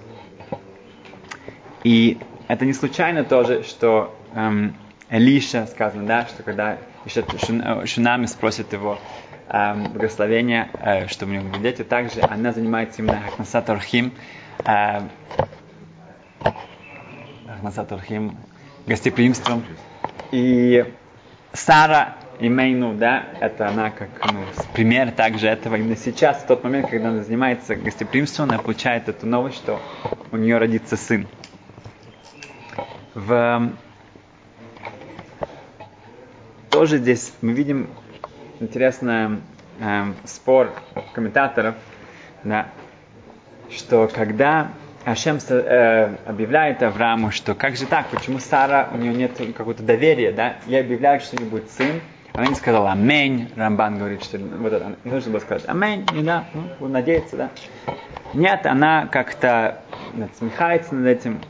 И 1.84 2.18
это 2.50 2.64
не 2.64 2.72
случайно 2.72 3.22
тоже, 3.22 3.62
что 3.62 4.12
эм, 4.34 4.74
Элиша 5.08 5.66
сказано, 5.66 6.04
да, 6.04 6.26
что 6.26 6.42
когда 6.42 6.78
еще 7.04 7.24
Шунами 7.86 8.26
спросит 8.26 8.72
его 8.72 8.98
эм, 9.48 9.84
благословения, 9.92 10.68
э, 10.80 11.06
чтобы 11.06 11.30
у 11.30 11.34
него 11.36 11.48
были 11.48 11.62
дети, 11.62 11.84
также 11.84 12.20
она 12.22 12.50
занимается 12.50 13.02
именно 13.02 13.20
Хакнасат 13.20 13.70
Орхим, 13.70 14.12
э, 14.64 15.00
Хакнасат 17.46 17.92
Орхим, 17.92 18.36
гостеприимством. 18.84 19.64
И 20.32 20.92
Сара 21.52 22.16
Имейну, 22.40 22.94
да, 22.94 23.26
это 23.38 23.68
она 23.68 23.90
как 23.90 24.08
ну, 24.32 24.40
пример 24.74 25.12
также 25.12 25.46
этого 25.46 25.76
именно 25.76 25.96
сейчас, 25.96 26.38
в 26.38 26.46
тот 26.48 26.64
момент, 26.64 26.90
когда 26.90 27.10
она 27.10 27.22
занимается 27.22 27.76
гостеприимством, 27.76 28.50
она 28.50 28.58
получает 28.58 29.08
эту 29.08 29.26
новость, 29.26 29.58
что 29.58 29.80
у 30.32 30.36
нее 30.36 30.58
родится 30.58 30.96
сын. 30.96 31.28
В... 33.14 33.72
Тоже 36.70 36.98
здесь 36.98 37.32
мы 37.40 37.52
видим 37.52 37.88
интересный 38.60 39.40
э, 39.80 40.12
спор 40.24 40.72
комментаторов, 41.12 41.74
да, 42.44 42.68
что 43.70 44.08
когда 44.12 44.68
Ашем 45.04 45.38
э, 45.48 46.14
объявляет 46.26 46.82
Аврааму, 46.82 47.32
что 47.32 47.54
как 47.54 47.76
же 47.76 47.86
так, 47.86 48.06
почему 48.08 48.38
Сара, 48.38 48.88
у 48.92 48.96
нее 48.96 49.14
нет 49.14 49.32
какого-то 49.56 49.82
доверия, 49.82 50.30
да, 50.30 50.56
я 50.66 50.80
объявляю, 50.80 51.20
что 51.20 51.36
у 51.36 51.40
нее 51.40 51.50
будет 51.50 51.70
сын, 51.70 52.00
она 52.32 52.46
не 52.46 52.54
сказала 52.54 52.92
амень, 52.92 53.50
Рамбан 53.56 53.98
говорит, 53.98 54.22
что 54.22 54.38
вот 54.38 54.72
это, 54.72 54.94
не 55.02 55.10
нужно 55.10 55.32
было 55.32 55.40
сказать 55.40 55.68
амень, 55.68 56.06
не 56.12 56.22
да, 56.22 56.44
ну, 56.78 56.86
надеяться, 56.86 57.36
да. 57.36 57.50
Нет, 58.34 58.64
она 58.66 59.08
как-то 59.08 59.80
насмехается 60.12 60.94
над 60.94 61.06
этим. 61.06 61.40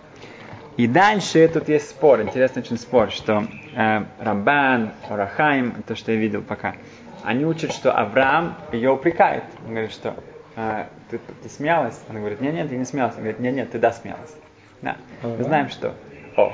И 0.81 0.87
дальше 0.87 1.47
тут 1.47 1.69
есть 1.69 1.91
спор, 1.91 2.23
интересный 2.23 2.63
очень 2.63 2.79
спор, 2.79 3.11
что 3.11 3.47
э, 3.77 4.03
Рамбан, 4.19 4.93
Рахаим, 5.11 5.75
то, 5.87 5.95
что 5.95 6.11
я 6.11 6.17
видел 6.17 6.41
пока, 6.41 6.75
они 7.23 7.45
учат, 7.45 7.73
что 7.73 7.93
Авраам 7.93 8.57
ее 8.73 8.91
упрекает. 8.91 9.45
Он 9.67 9.73
говорит, 9.73 9.93
что 9.93 10.15
э, 10.57 10.87
ты, 11.11 11.21
ты 11.43 11.51
смеялась? 11.51 12.01
Она 12.09 12.21
говорит, 12.21 12.41
нет, 12.41 12.55
нет, 12.55 12.71
ты 12.71 12.79
не 12.79 12.87
смеялась. 12.87 13.13
Он 13.17 13.21
говорит, 13.21 13.41
нет, 13.41 13.55
нет, 13.57 13.71
ты 13.71 13.79
да 13.79 13.93
смеялась. 13.93 14.35
Да. 14.81 14.97
Мы 15.23 15.45
знаем, 15.45 15.69
что. 15.69 15.93
О, 16.39 16.51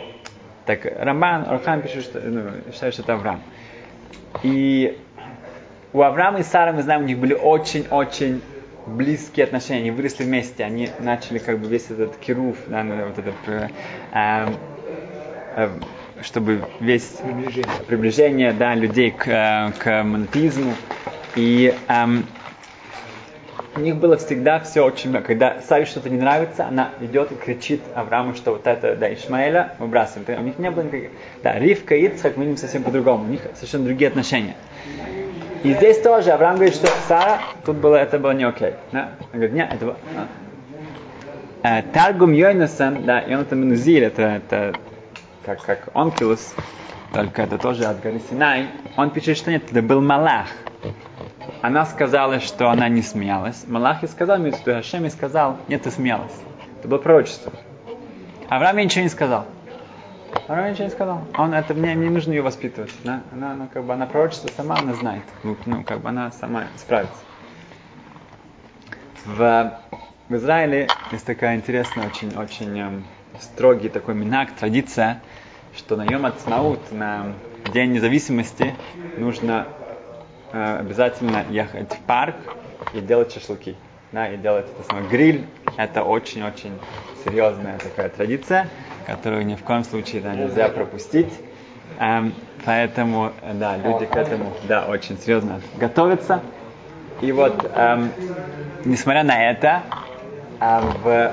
так 0.64 0.84
Рамбан, 0.84 1.48
Рахаим 1.48 1.82
пишет, 1.82 2.02
что, 2.02 2.20
ну, 2.20 2.50
считает, 2.72 2.94
что 2.94 3.04
это 3.04 3.14
Авраам. 3.14 3.40
И 4.42 4.98
у 5.92 6.02
Авраама 6.02 6.40
и 6.40 6.42
Сары, 6.42 6.72
мы 6.72 6.82
знаем, 6.82 7.02
у 7.02 7.06
них 7.06 7.18
были 7.18 7.34
очень-очень 7.34 8.42
близкие 8.86 9.44
отношения, 9.44 9.80
они 9.80 9.90
выросли 9.90 10.24
вместе, 10.24 10.64
они 10.64 10.88
начали 10.98 11.38
как 11.38 11.58
бы 11.58 11.68
весь 11.68 11.90
этот 11.90 12.16
кируф, 12.16 12.56
да, 12.66 12.82
ну, 12.82 13.06
вот 13.06 13.18
этот, 13.18 13.34
э, 13.46 14.48
э, 15.56 15.68
чтобы 16.22 16.64
весь 16.80 17.04
приближение, 17.04 17.70
приближение 17.86 18.52
да, 18.52 18.74
людей 18.74 19.10
к, 19.10 19.26
э, 19.26 19.72
к 19.78 20.02
монотеизму. 20.02 20.74
И 21.34 21.74
эм, 21.88 22.24
у 23.76 23.80
них 23.80 23.96
было 23.96 24.16
всегда 24.16 24.60
все 24.60 24.80
очень 24.80 25.10
много. 25.10 25.26
Когда 25.26 25.60
Саре 25.60 25.84
что-то 25.84 26.08
не 26.08 26.16
нравится, 26.16 26.66
она 26.66 26.92
идет 27.00 27.32
и 27.32 27.34
кричит 27.34 27.82
Аврааму, 27.94 28.34
что 28.34 28.52
вот 28.52 28.66
это, 28.66 28.96
да, 28.96 29.12
Ишмаэля 29.12 29.74
выбрасываем. 29.78 30.40
У 30.40 30.44
них 30.44 30.58
не 30.58 30.70
было 30.70 30.84
никаких... 30.84 31.10
Да, 31.42 31.58
Ривка 31.58 31.94
и 31.94 32.06
Ицхак, 32.06 32.36
мы 32.38 32.44
видим 32.44 32.56
совсем 32.56 32.82
по-другому. 32.82 33.24
У 33.24 33.28
них 33.28 33.42
совершенно 33.54 33.84
другие 33.84 34.08
отношения. 34.08 34.56
И 35.66 35.74
здесь 35.74 36.00
тоже 36.00 36.30
Авраам 36.30 36.56
говорит, 36.56 36.74
что 36.74 36.88
Сара, 37.08 37.40
тут 37.64 37.76
было, 37.76 37.96
это 37.96 38.18
было 38.18 38.32
не 38.32 38.44
окей. 38.44 38.74
Да? 38.92 39.10
Он 39.20 39.40
говорит, 39.40 39.54
нет, 39.54 39.70
это 39.72 39.84
было... 39.84 39.96
А. 41.62 41.78
Э, 41.78 41.82
Таргум 41.92 42.32
Йойнасан, 42.32 43.04
да, 43.04 43.20
это 43.20 43.54
Менузиль, 43.56 44.04
это, 44.04 44.22
это 44.22 44.74
как, 45.44 45.62
как 45.62 45.88
Онкилус, 45.94 46.54
только 47.12 47.42
это 47.42 47.58
тоже 47.58 47.84
от 47.84 48.00
горы 48.00 48.20
Синай. 48.30 48.68
Он 48.96 49.10
пишет, 49.10 49.36
что 49.36 49.50
нет, 49.50 49.64
это 49.70 49.82
был 49.82 50.00
Малах 50.00 50.46
она 51.62 51.84
сказала, 51.86 52.40
что 52.40 52.70
она 52.70 52.88
не 52.88 53.02
смеялась. 53.02 53.64
Малах 53.66 54.04
и 54.04 54.06
сказал 54.06 54.38
мне, 54.38 54.52
что 54.52 54.74
Хашем 54.74 55.04
и 55.04 55.10
сказал, 55.10 55.58
нет, 55.68 55.82
ты 55.82 55.90
смеялась. 55.90 56.32
Это 56.78 56.88
было 56.88 56.98
пророчество. 56.98 57.52
Авраам 58.48 58.76
ничего 58.76 59.02
не 59.02 59.08
сказал. 59.08 59.46
Авраам 60.48 60.70
ничего 60.70 60.84
не 60.84 60.90
сказал. 60.90 61.20
Он, 61.36 61.54
это, 61.54 61.74
мне, 61.74 61.94
мне 61.94 62.10
нужно 62.10 62.32
ее 62.32 62.42
воспитывать. 62.42 62.92
Да? 63.04 63.22
Она, 63.32 63.52
она, 63.52 63.66
как 63.66 63.84
бы, 63.84 63.92
она 63.92 64.06
пророчество 64.06 64.48
сама, 64.56 64.76
она 64.78 64.94
знает. 64.94 65.22
Ну, 65.42 65.56
ну, 65.66 65.82
как 65.84 66.00
бы 66.00 66.08
она 66.08 66.30
сама 66.32 66.64
справится. 66.76 67.16
В, 69.24 69.80
в 70.28 70.36
Израиле 70.36 70.88
есть 71.10 71.26
такая 71.26 71.56
интересная, 71.56 72.06
очень, 72.06 72.36
очень 72.36 72.78
эм, 72.78 73.04
строгий 73.40 73.88
такой 73.88 74.14
минак, 74.14 74.52
традиция, 74.52 75.20
что 75.74 75.96
на 75.96 76.04
Йом 76.04 76.26
Ацмаут, 76.26 76.92
на 76.92 77.34
День 77.72 77.92
независимости, 77.92 78.74
нужно 79.16 79.66
Э, 80.52 80.78
обязательно 80.78 81.44
ехать 81.50 81.92
в 81.92 81.98
парк 82.06 82.36
и 82.94 83.00
делать 83.00 83.32
шашлыки. 83.32 83.76
Да, 84.12 84.28
и 84.28 84.36
делать 84.36 84.66
это 84.66 84.88
самое. 84.88 85.06
Гриль– 85.08 85.44
это 85.76 86.04
очень-очень 86.04 86.78
серьезная 87.24 87.78
такая 87.78 88.08
традиция, 88.08 88.68
которую 89.06 89.46
ни 89.46 89.54
в 89.54 89.62
коем 89.62 89.84
случае 89.84 90.20
да, 90.20 90.34
нельзя 90.34 90.68
пропустить. 90.68 91.28
Эм, 91.98 92.32
поэтому, 92.64 93.32
да, 93.54 93.76
люди 93.76 94.04
к 94.06 94.16
этому, 94.16 94.52
да, 94.68 94.86
очень 94.86 95.18
серьезно 95.18 95.60
готовятся. 95.78 96.42
И 97.22 97.32
вот, 97.32 97.70
эм, 97.74 98.10
несмотря 98.84 99.22
на 99.22 99.50
это, 99.50 99.82
э, 100.60 100.80
в, 101.02 101.32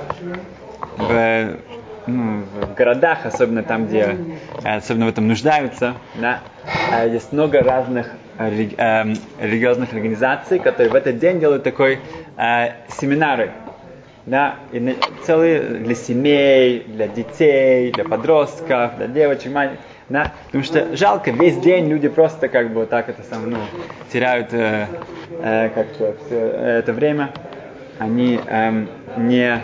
в, 0.97 1.57
ну, 2.05 2.43
в 2.43 2.75
городах, 2.75 3.25
особенно 3.25 3.63
там, 3.63 3.87
где 3.87 4.17
особенно 4.63 5.05
в 5.05 5.09
этом 5.09 5.27
нуждаются, 5.27 5.95
да, 6.15 6.39
э, 6.93 7.09
есть 7.09 7.33
много 7.33 7.61
разных 7.61 8.07
Эм, 8.39 9.13
религиозных 9.39 9.93
организаций, 9.93 10.57
которые 10.57 10.89
в 10.89 10.95
этот 10.95 11.19
день 11.19 11.39
делают 11.39 11.63
такой 11.63 11.99
э, 12.35 12.69
семинары. 12.87 13.51
Да, 14.25 14.55
и 14.71 14.97
целые 15.23 15.59
для 15.59 15.95
семей, 15.95 16.85
для 16.87 17.07
детей, 17.07 17.91
для 17.91 18.05
подростков, 18.05 18.95
для 18.97 19.07
девочек, 19.07 19.51
мальчиков. 19.51 19.83
Да? 20.07 20.31
Потому 20.45 20.63
что 20.63 20.95
жалко, 20.95 21.31
весь 21.31 21.57
день 21.57 21.89
люди 21.89 22.07
просто 22.07 22.47
как 22.47 22.69
бы 22.69 22.81
вот 22.81 22.89
так 22.89 23.09
это 23.09 23.21
сам, 23.23 23.49
ну, 23.49 23.57
теряют 24.11 24.53
э, 24.53 24.87
э, 25.41 25.69
как-то 25.69 26.15
все 26.25 26.37
это 26.37 26.93
время. 26.93 27.31
Они 27.99 28.39
эм, 28.47 28.87
не 29.17 29.61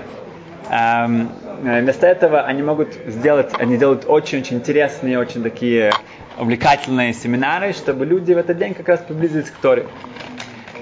эм, 0.69 1.29
вместо 1.61 2.07
этого 2.07 2.41
они 2.41 2.61
могут 2.61 2.89
сделать, 3.07 3.51
они 3.59 3.77
делают 3.77 4.05
очень-очень 4.07 4.57
интересные, 4.57 5.19
очень 5.19 5.41
такие 5.41 5.91
увлекательные 6.37 7.13
семинары, 7.13 7.73
чтобы 7.73 8.05
люди 8.05 8.33
в 8.33 8.37
этот 8.37 8.57
день 8.57 8.73
как 8.73 8.87
раз 8.87 9.01
приблизились 9.01 9.49
к 9.49 9.55
Торе. 9.55 9.85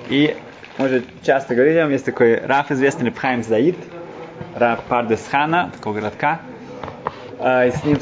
И, 0.10 0.36
может, 0.78 1.06
часто 1.24 1.56
говорили, 1.56 1.92
есть 1.92 2.06
такой 2.06 2.40
Раф 2.40 2.72
известный 2.72 3.06
Рабхайм 3.06 3.44
Заид, 3.44 3.78
Раф 4.56 4.82
Пардесхана, 4.84 5.72
такого 5.76 5.96
городка. 5.96 6.42
А, 7.40 7.66
и 7.66 7.72
с 7.72 7.84
ним 7.84 7.98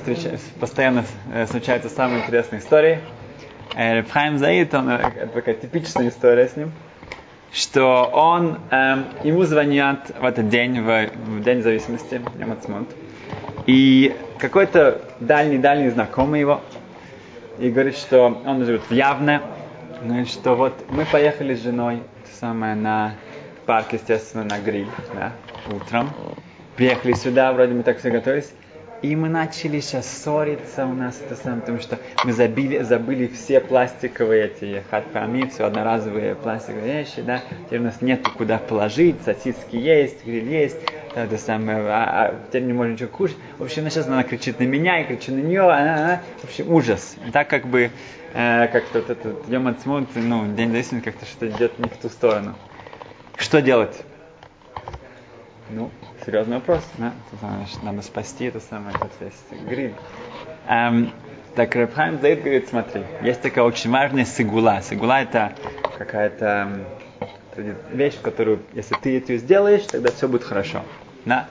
постоянно 0.60 1.06
э, 1.34 1.46
случаются 1.48 1.90
самые 1.90 2.22
интересные 2.24 2.60
истории. 2.60 3.00
Э, 3.76 4.00
Рабхайм 4.00 4.38
Заид, 4.38 4.74
он, 4.74 4.90
э, 4.90 5.12
это 5.16 5.28
такая 5.28 5.56
типичная 5.56 6.10
история 6.10 6.48
с 6.48 6.56
ним, 6.56 6.72
что 7.52 8.10
он, 8.14 8.60
эм, 8.72 9.06
ему 9.24 9.44
звонят 9.44 10.12
в 10.20 10.26
этот 10.26 10.50
день, 10.50 10.82
в, 10.82 11.10
в 11.14 11.44
День 11.44 11.62
зависимости, 11.62 12.22
Ямацмонт, 12.38 12.90
и 13.66 14.16
какой-то 14.38 15.02
дальний-дальний 15.22 15.90
знакомый 15.90 16.42
его 16.42 16.62
и 17.58 17.70
говорит, 17.70 17.96
что 17.96 18.42
он 18.46 18.66
живет 18.66 18.82
в 18.90 18.92
Явне, 18.92 19.42
говорит, 20.04 20.28
что 20.28 20.56
вот 20.56 20.74
мы 20.90 21.06
поехали 21.06 21.56
с 21.56 21.64
женой 21.64 22.02
самое 22.40 22.76
на 22.76 23.16
парк, 23.66 23.94
естественно, 23.94 24.44
на 24.44 24.60
гриль, 24.60 24.88
да, 25.14 25.34
утром. 25.74 26.12
Приехали 26.76 27.14
сюда, 27.14 27.54
вроде 27.54 27.74
мы 27.74 27.84
так 27.84 28.00
все 28.00 28.10
готовились. 28.10 28.52
И 29.02 29.16
мы 29.16 29.30
начали 29.30 29.82
сейчас 29.82 30.08
ссориться 30.08 30.86
у 30.86 30.94
нас, 30.94 31.22
это 31.24 31.36
самое, 31.36 31.62
потому 31.62 31.80
что 31.80 32.00
мы 32.24 32.34
забили, 32.34 32.80
забыли 32.80 33.28
все 33.28 33.60
пластиковые 33.60 34.46
эти 34.46 34.84
хатпами, 34.90 35.48
все 35.48 35.66
одноразовые 35.66 36.34
пластиковые 36.36 37.00
вещи, 37.00 37.22
да. 37.22 37.42
Теперь 37.66 37.82
у 37.82 37.84
нас 37.84 38.02
нету 38.02 38.32
куда 38.36 38.58
положить, 38.58 39.18
сосиски 39.24 39.76
есть, 39.76 40.26
гриль 40.26 40.50
есть, 40.50 40.78
это 41.16 41.38
самое, 41.38 41.80
а, 41.88 42.28
а 42.28 42.36
теперь 42.48 42.64
не 42.64 42.74
можно 42.74 42.94
ничего 42.94 43.10
кушать. 43.10 43.38
В 43.58 43.64
общем, 43.64 43.82
она 43.82 43.90
сейчас 43.90 44.08
она 44.08 44.24
кричит 44.24 44.60
на 44.60 44.64
меня, 44.64 44.98
я 44.98 45.06
кричу 45.06 45.32
на 45.34 45.40
нее, 45.40 45.62
она, 45.62 45.96
она, 45.96 46.22
в 46.42 46.44
общем, 46.44 46.72
ужас. 46.72 47.16
И 47.26 47.32
так 47.32 47.50
как 47.50 47.68
бы, 47.68 47.90
э, 48.34 48.68
как-то 48.68 49.00
вот 49.00 49.10
этот 49.10 49.48
Йом 49.50 49.68
Ацмут, 49.68 50.10
ну, 50.16 50.46
День 50.54 50.72
зависимости, 50.72 51.06
как-то 51.06 51.26
что-то 51.26 51.48
идет 51.48 51.80
не 51.80 51.90
в 51.90 51.98
ту 51.98 52.10
сторону. 52.10 52.56
Что 53.38 53.62
делать? 53.62 54.04
Ну, 55.70 55.90
серьезный 56.26 56.58
вопрос, 56.58 56.84
да? 56.98 57.14
Это, 57.32 57.40
значит, 57.40 57.84
надо 57.84 58.02
спасти 58.02 58.46
это 58.46 58.60
самое, 58.60 58.96
это 58.96 59.10
весь 59.20 59.62
гриль. 59.68 59.94
Эм, 60.68 61.12
так 61.56 61.76
Рабхайм 61.76 62.20
Заид 62.20 62.42
говорит, 62.42 62.68
смотри, 62.70 63.04
есть 63.22 63.42
такая 63.42 63.64
очень 63.64 63.90
важная 63.90 64.26
сигула. 64.26 64.82
Сигула 64.82 65.22
это 65.22 65.54
какая-то 65.98 66.86
эм, 67.58 67.74
вещь, 67.92 68.16
которую, 68.22 68.60
если 68.74 68.96
ты 68.96 69.18
это 69.18 69.38
сделаешь, 69.38 69.84
тогда 69.84 70.12
все 70.12 70.28
будет 70.28 70.44
хорошо. 70.44 70.84
Да? 71.26 71.48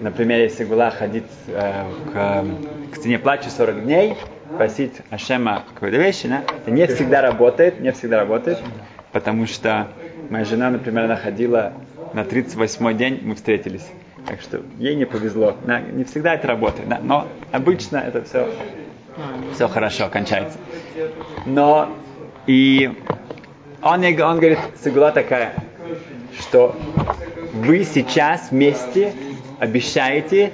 Например, 0.00 0.40
если 0.40 0.64
гула 0.64 0.90
ходить 0.90 1.26
э, 1.46 1.84
к, 2.12 2.44
к 2.92 2.96
стене 2.96 3.18
плача 3.18 3.50
40 3.50 3.84
дней, 3.84 4.16
просить 4.56 4.94
Ашема 5.10 5.64
какой-то 5.74 5.96
вещи, 5.96 6.28
да? 6.28 6.42
это 6.56 6.70
не 6.70 6.86
всегда 6.86 7.20
работает, 7.20 7.80
не 7.80 7.92
всегда 7.92 8.18
работает, 8.18 8.58
потому 9.12 9.46
что 9.46 9.88
моя 10.30 10.44
жена, 10.44 10.70
например, 10.70 11.04
она 11.04 11.16
ходила 11.16 11.74
на 12.14 12.20
38-й 12.20 12.94
день, 12.94 13.20
мы 13.22 13.34
встретились. 13.34 13.86
Так 14.26 14.40
что 14.40 14.62
ей 14.78 14.94
не 14.94 15.04
повезло. 15.04 15.56
Да? 15.66 15.80
Не 15.80 16.04
всегда 16.04 16.34
это 16.34 16.48
работает, 16.48 16.88
да? 16.88 17.00
но 17.02 17.28
обычно 17.50 17.98
это 17.98 18.22
все, 18.22 18.48
все 19.54 19.68
хорошо 19.68 20.08
кончается. 20.08 20.58
Но 21.44 21.90
и 22.46 22.92
он, 23.82 24.04
он 24.04 24.38
говорит, 24.38 24.58
сигула 24.82 25.10
такая, 25.10 25.54
что 26.38 26.76
вы 27.52 27.84
сейчас 27.84 28.50
вместе 28.50 29.12
обещаете 29.58 30.52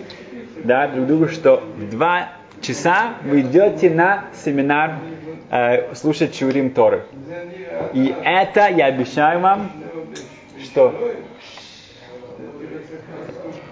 да, 0.65 0.89
друг 0.89 1.07
другу, 1.07 1.29
что 1.29 1.63
в 1.77 1.91
два 1.91 2.31
часа 2.61 3.15
вы 3.25 3.43
идете 3.43 3.91
на 3.91 4.25
семинар 4.45 4.99
э, 5.51 5.95
слушать 5.95 6.37
Чурим 6.37 6.71
Торы. 6.71 7.05
И 7.95 8.15
это 8.25 8.69
я 8.69 8.87
обещаю 8.87 9.41
вам, 9.41 9.71
что 10.65 10.95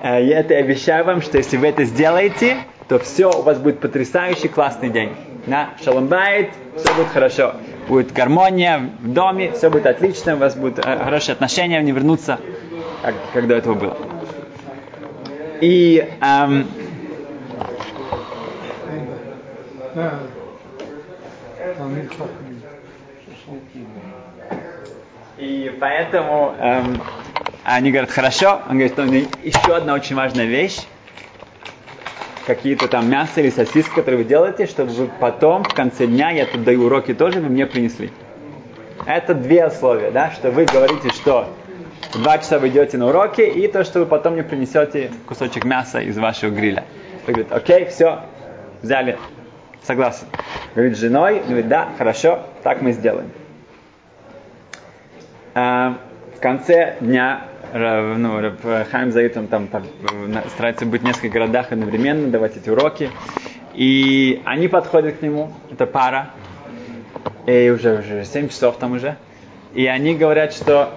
э, 0.02 0.24
я 0.24 0.38
это 0.38 0.54
обещаю 0.54 1.04
вам, 1.04 1.22
что 1.22 1.38
если 1.38 1.56
вы 1.56 1.66
это 1.66 1.84
сделаете, 1.84 2.58
то 2.88 2.98
все 2.98 3.30
у 3.30 3.42
вас 3.42 3.58
будет 3.58 3.80
потрясающий 3.80 4.48
классный 4.48 4.90
день. 4.90 5.10
На 5.46 5.70
шаломбайт, 5.84 6.50
все 6.76 6.94
будет 6.94 7.08
хорошо. 7.08 7.54
Будет 7.88 8.12
гармония 8.12 8.90
в 9.00 9.12
доме, 9.12 9.52
все 9.52 9.70
будет 9.70 9.86
отлично, 9.86 10.34
у 10.34 10.38
вас 10.38 10.54
будут 10.54 10.78
э, 10.78 10.82
хорошие 11.04 11.32
отношения, 11.34 11.80
не 11.82 11.92
вернутся, 11.92 12.38
как 13.32 13.46
до 13.46 13.54
этого 13.54 13.74
было. 13.74 13.96
И 15.60 16.06
эм. 16.20 16.68
И 25.38 25.76
поэтому 25.80 26.54
эм, 26.58 27.00
они 27.64 27.90
говорят, 27.90 28.10
хорошо. 28.10 28.62
Он 28.68 28.78
говорит, 28.78 28.92
что 28.92 29.02
еще 29.02 29.76
одна 29.76 29.94
очень 29.94 30.16
важная 30.16 30.46
вещь. 30.46 30.78
Какие-то 32.46 32.88
там 32.88 33.10
мясо 33.10 33.40
или 33.40 33.50
сосиски, 33.50 33.92
которые 33.94 34.18
вы 34.18 34.24
делаете, 34.24 34.66
чтобы 34.66 34.92
вы 34.92 35.10
потом, 35.20 35.64
в 35.64 35.74
конце 35.74 36.06
дня, 36.06 36.30
я 36.30 36.46
тут 36.46 36.62
даю 36.62 36.84
уроки 36.84 37.12
тоже, 37.12 37.40
вы 37.40 37.48
мне 37.48 37.66
принесли. 37.66 38.12
Это 39.04 39.34
две 39.34 39.66
условия, 39.66 40.10
да, 40.10 40.30
что 40.30 40.50
вы 40.50 40.64
говорите, 40.64 41.10
что 41.10 41.48
два 42.14 42.38
часа 42.38 42.58
вы 42.58 42.68
идете 42.68 42.98
на 42.98 43.06
уроки, 43.08 43.40
и 43.42 43.68
то, 43.68 43.84
что 43.84 44.00
вы 44.00 44.06
потом 44.06 44.34
мне 44.34 44.42
принесете 44.42 45.10
кусочек 45.26 45.64
мяса 45.64 46.00
из 46.00 46.16
вашего 46.18 46.50
гриля. 46.50 46.84
Вы 47.26 47.32
говорите, 47.34 47.54
окей, 47.54 47.86
все, 47.86 48.20
взяли, 48.82 49.18
согласен. 49.82 50.26
Говорит 50.74 50.96
с 50.96 51.00
женой, 51.00 51.42
говорит, 51.44 51.68
да, 51.68 51.88
хорошо, 51.98 52.40
так 52.62 52.82
мы 52.82 52.92
сделаем. 52.92 53.30
А, 55.54 55.98
в 56.36 56.40
конце 56.40 56.96
дня 57.00 57.44
Ра- 57.72 58.14
ну, 58.16 58.40
Раб 58.40 58.60
Хайм 58.90 59.10
Заид, 59.10 59.36
он 59.36 59.48
там 59.48 59.66
по- 59.66 59.82
на- 60.26 60.42
старается 60.50 60.86
быть 60.86 61.02
в 61.02 61.04
нескольких 61.04 61.32
городах 61.32 61.72
одновременно, 61.72 62.28
давать 62.28 62.56
эти 62.56 62.70
уроки. 62.70 63.10
И 63.74 64.40
они 64.44 64.68
подходят 64.68 65.18
к 65.18 65.22
нему, 65.22 65.52
это 65.70 65.86
пара, 65.86 66.30
и 67.46 67.70
уже, 67.70 67.98
уже 67.98 68.24
7 68.24 68.48
часов 68.48 68.76
там 68.78 68.92
уже. 68.92 69.16
И 69.74 69.86
они 69.86 70.14
говорят, 70.14 70.52
что 70.52 70.94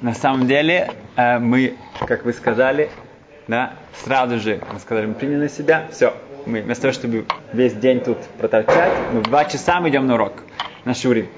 на 0.00 0.14
самом 0.14 0.46
деле 0.46 0.90
э, 1.16 1.38
мы, 1.38 1.74
как 2.06 2.24
вы 2.24 2.32
сказали, 2.32 2.90
да, 3.48 3.74
сразу 4.04 4.38
же, 4.38 4.60
мы 4.72 4.78
сказали, 4.78 5.06
мы 5.06 5.14
приняли 5.14 5.42
на 5.42 5.48
себя, 5.48 5.86
все, 5.90 6.14
мы 6.46 6.62
вместо 6.62 6.82
того, 6.82 6.92
чтобы 6.94 7.24
весь 7.52 7.74
день 7.74 8.00
тут 8.00 8.18
проторчать, 8.38 8.92
мы 9.12 9.20
в 9.20 9.24
два 9.24 9.44
часа 9.44 9.80
мы 9.80 9.88
идем 9.90 10.06
на 10.06 10.14
урок, 10.14 10.42
на 10.84 10.94
шури. 10.94 11.28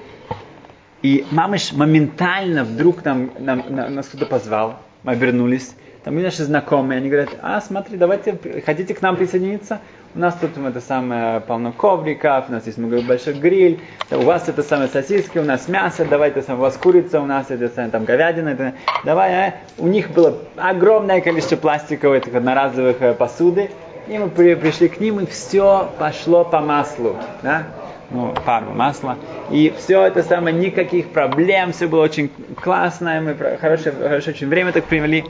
И 1.01 1.25
мамыш 1.31 1.73
моментально 1.73 2.63
вдруг 2.63 3.05
нам, 3.05 3.31
нам, 3.39 3.63
нам- 3.69 3.93
нас 3.93 4.07
кто-то 4.07 4.25
позвал, 4.25 4.79
мы 5.03 5.13
обернулись, 5.13 5.75
там 6.03 6.17
и 6.17 6.23
наши 6.23 6.43
знакомые, 6.43 6.97
они 6.97 7.09
говорят, 7.09 7.29
а, 7.41 7.61
смотри, 7.61 7.97
давайте, 7.97 8.37
хотите 8.65 8.93
к 8.93 9.01
нам 9.01 9.15
присоединиться? 9.15 9.79
У 10.17 10.19
нас 10.19 10.33
тут 10.33 10.57
это 10.57 10.81
самое 10.81 11.41
полно 11.41 11.71
ковриков, 11.71 12.45
у 12.49 12.51
нас 12.51 12.65
есть 12.65 12.79
много 12.79 13.03
большой 13.03 13.35
гриль, 13.35 13.79
у 14.09 14.21
вас 14.21 14.49
это 14.49 14.63
самое 14.63 14.89
сосиски, 14.89 15.37
у 15.37 15.43
нас 15.43 15.67
мясо, 15.67 16.07
давайте, 16.09 16.43
у 16.51 16.55
вас 16.55 16.75
курица, 16.75 17.21
у 17.21 17.27
нас 17.27 17.51
это 17.51 17.69
самое, 17.69 17.91
там 17.91 18.03
говядина, 18.03 18.49
это, 18.49 18.73
давай, 19.05 19.35
а? 19.35 19.53
у 19.77 19.85
них 19.85 20.09
было 20.09 20.39
огромное 20.55 21.21
количество 21.21 21.57
пластиковых 21.57 22.23
этих 22.23 22.33
одноразовых 22.33 22.99
э, 22.99 23.13
посуды, 23.13 23.69
и 24.07 24.17
мы 24.17 24.29
при- 24.29 24.55
пришли 24.55 24.87
к 24.87 24.99
ним, 24.99 25.19
и 25.19 25.27
все 25.27 25.87
пошло 25.99 26.43
по 26.43 26.61
маслу, 26.61 27.15
да? 27.43 27.67
ну, 28.09 28.33
пару 28.43 28.71
масла. 28.71 29.17
И 29.51 29.71
все 29.77 30.01
это 30.01 30.23
самое, 30.23 30.55
никаких 30.55 31.09
проблем, 31.09 31.73
все 31.73 31.85
было 31.85 32.01
очень 32.01 32.31
классно, 32.59 33.21
мы 33.21 33.35
хорошее, 33.35 33.93
хорошее 33.93 34.35
очень 34.35 34.47
время 34.47 34.71
так 34.71 34.85
провели. 34.85 35.25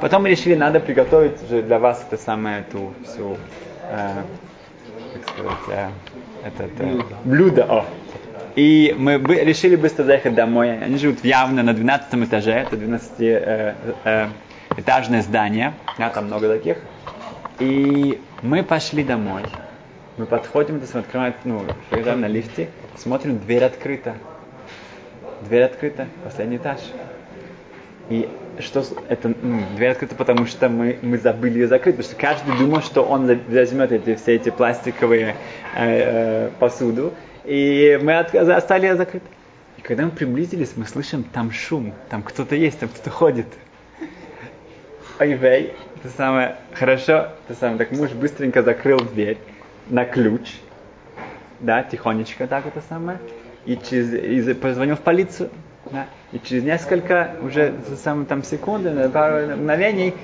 Потом 0.00 0.24
мы 0.24 0.30
решили, 0.30 0.56
надо 0.56 0.80
приготовить 0.80 1.48
для 1.48 1.78
вас 1.78 2.04
это 2.10 2.20
самое, 2.20 2.64
эту 2.68 2.92
всю, 3.04 3.36
э, 3.92 4.22
как 5.14 5.28
сказать, 5.28 5.58
э, 5.68 5.88
это, 6.46 6.64
это, 6.64 7.04
блюдо. 7.24 7.64
О. 7.64 7.84
И 8.54 8.94
мы 8.98 9.18
бы- 9.18 9.36
решили 9.36 9.76
быстро 9.76 10.04
заехать 10.04 10.34
домой. 10.34 10.78
Они 10.82 10.96
живут 10.98 11.20
в 11.20 11.24
явно 11.24 11.62
на 11.62 11.72
12 11.72 12.24
этаже, 12.24 12.52
это 12.52 12.76
12 12.76 13.12
э, 13.20 13.74
э, 14.04 14.28
этажное 14.76 15.22
здание, 15.22 15.72
да, 15.98 16.10
там 16.10 16.26
много 16.26 16.48
таких. 16.48 16.78
И 17.60 18.20
мы 18.42 18.62
пошли 18.62 19.04
домой. 19.04 19.42
Мы 20.18 20.26
подходим, 20.26 20.76
то 20.76 20.82
есть 20.82 20.94
открываем, 20.94 21.34
ну, 21.44 21.62
приезжаем 21.88 22.20
на 22.20 22.26
лифте, 22.26 22.68
смотрим, 22.96 23.38
дверь 23.38 23.64
открыта. 23.64 24.14
Дверь 25.42 25.62
открыта, 25.62 26.06
последний 26.24 26.58
этаж. 26.58 26.80
И 28.12 28.28
что 28.58 28.84
это, 29.08 29.32
ну, 29.40 29.62
дверь 29.74 29.92
открыта, 29.92 30.14
потому 30.14 30.44
что 30.44 30.68
мы, 30.68 30.98
мы 31.00 31.16
забыли 31.16 31.60
ее 31.60 31.66
закрыть, 31.66 31.96
потому 31.96 32.12
что 32.12 32.20
каждый 32.20 32.58
думал, 32.58 32.82
что 32.82 33.02
он 33.02 33.26
возьмет 33.48 33.90
эти, 33.90 34.16
все 34.16 34.34
эти 34.34 34.50
пластиковые 34.50 35.34
э, 35.74 35.86
э, 35.86 36.50
посуду, 36.58 37.14
и 37.44 37.98
мы 38.02 38.18
от- 38.18 38.34
оставили 38.34 38.88
ее 38.88 38.96
закрытой. 38.96 39.30
И 39.78 39.80
когда 39.80 40.04
мы 40.04 40.10
приблизились, 40.10 40.72
мы 40.76 40.84
слышим, 40.84 41.24
там 41.24 41.52
шум, 41.52 41.94
там 42.10 42.22
кто-то 42.22 42.54
есть, 42.54 42.80
там 42.80 42.90
кто-то 42.90 43.08
ходит. 43.08 43.46
Ой, 45.18 45.32
вей, 45.32 45.72
это 45.96 46.10
самое, 46.14 46.56
хорошо, 46.74 47.28
это 47.48 47.58
самое, 47.58 47.78
так 47.78 47.92
муж 47.92 48.10
быстренько 48.10 48.62
закрыл 48.62 48.98
дверь 48.98 49.38
на 49.88 50.04
ключ, 50.04 50.52
да, 51.60 51.82
тихонечко 51.82 52.46
так 52.46 52.66
это 52.66 52.82
самое, 52.90 53.18
и, 53.64 53.76
через, 53.76 54.12
и 54.12 54.52
позвонил 54.52 54.96
в 54.96 55.00
полицию, 55.00 55.48
да, 55.92 56.06
и 56.32 56.40
через 56.42 56.64
несколько, 56.64 57.32
уже 57.42 57.74
за 57.88 57.96
самые 57.96 58.26
там 58.26 58.42
секунды, 58.42 59.08
пару 59.10 59.56
мгновений, 59.56 60.14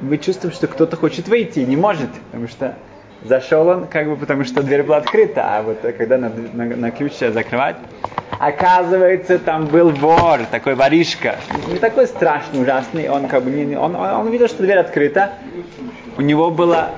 мы 0.00 0.18
чувствуем, 0.18 0.54
что 0.54 0.68
кто-то 0.68 0.96
хочет 0.96 1.28
выйти 1.28 1.60
и 1.60 1.66
не 1.66 1.76
может, 1.76 2.10
потому 2.30 2.48
что 2.48 2.76
зашел 3.24 3.66
он, 3.68 3.86
как 3.86 4.08
бы, 4.08 4.16
потому 4.16 4.44
что 4.44 4.62
дверь 4.62 4.84
была 4.84 4.98
открыта, 4.98 5.42
а 5.44 5.62
вот 5.62 5.80
когда 5.80 6.18
на, 6.18 6.30
на, 6.30 6.64
на 6.64 6.90
ключ 6.90 7.14
закрывать, 7.18 7.76
оказывается, 8.38 9.38
там 9.38 9.66
был 9.66 9.90
вор, 9.90 10.40
такой 10.50 10.74
воришка, 10.74 11.36
не 11.68 11.78
такой 11.78 12.06
страшный, 12.06 12.62
ужасный, 12.62 13.08
он 13.08 13.26
как 13.26 13.42
бы, 13.42 13.50
не, 13.50 13.76
он, 13.76 13.96
он, 13.96 14.08
он 14.08 14.30
видел, 14.30 14.46
что 14.46 14.62
дверь 14.62 14.78
открыта, 14.78 15.32
у 16.16 16.22
него 16.22 16.50
была 16.50 16.90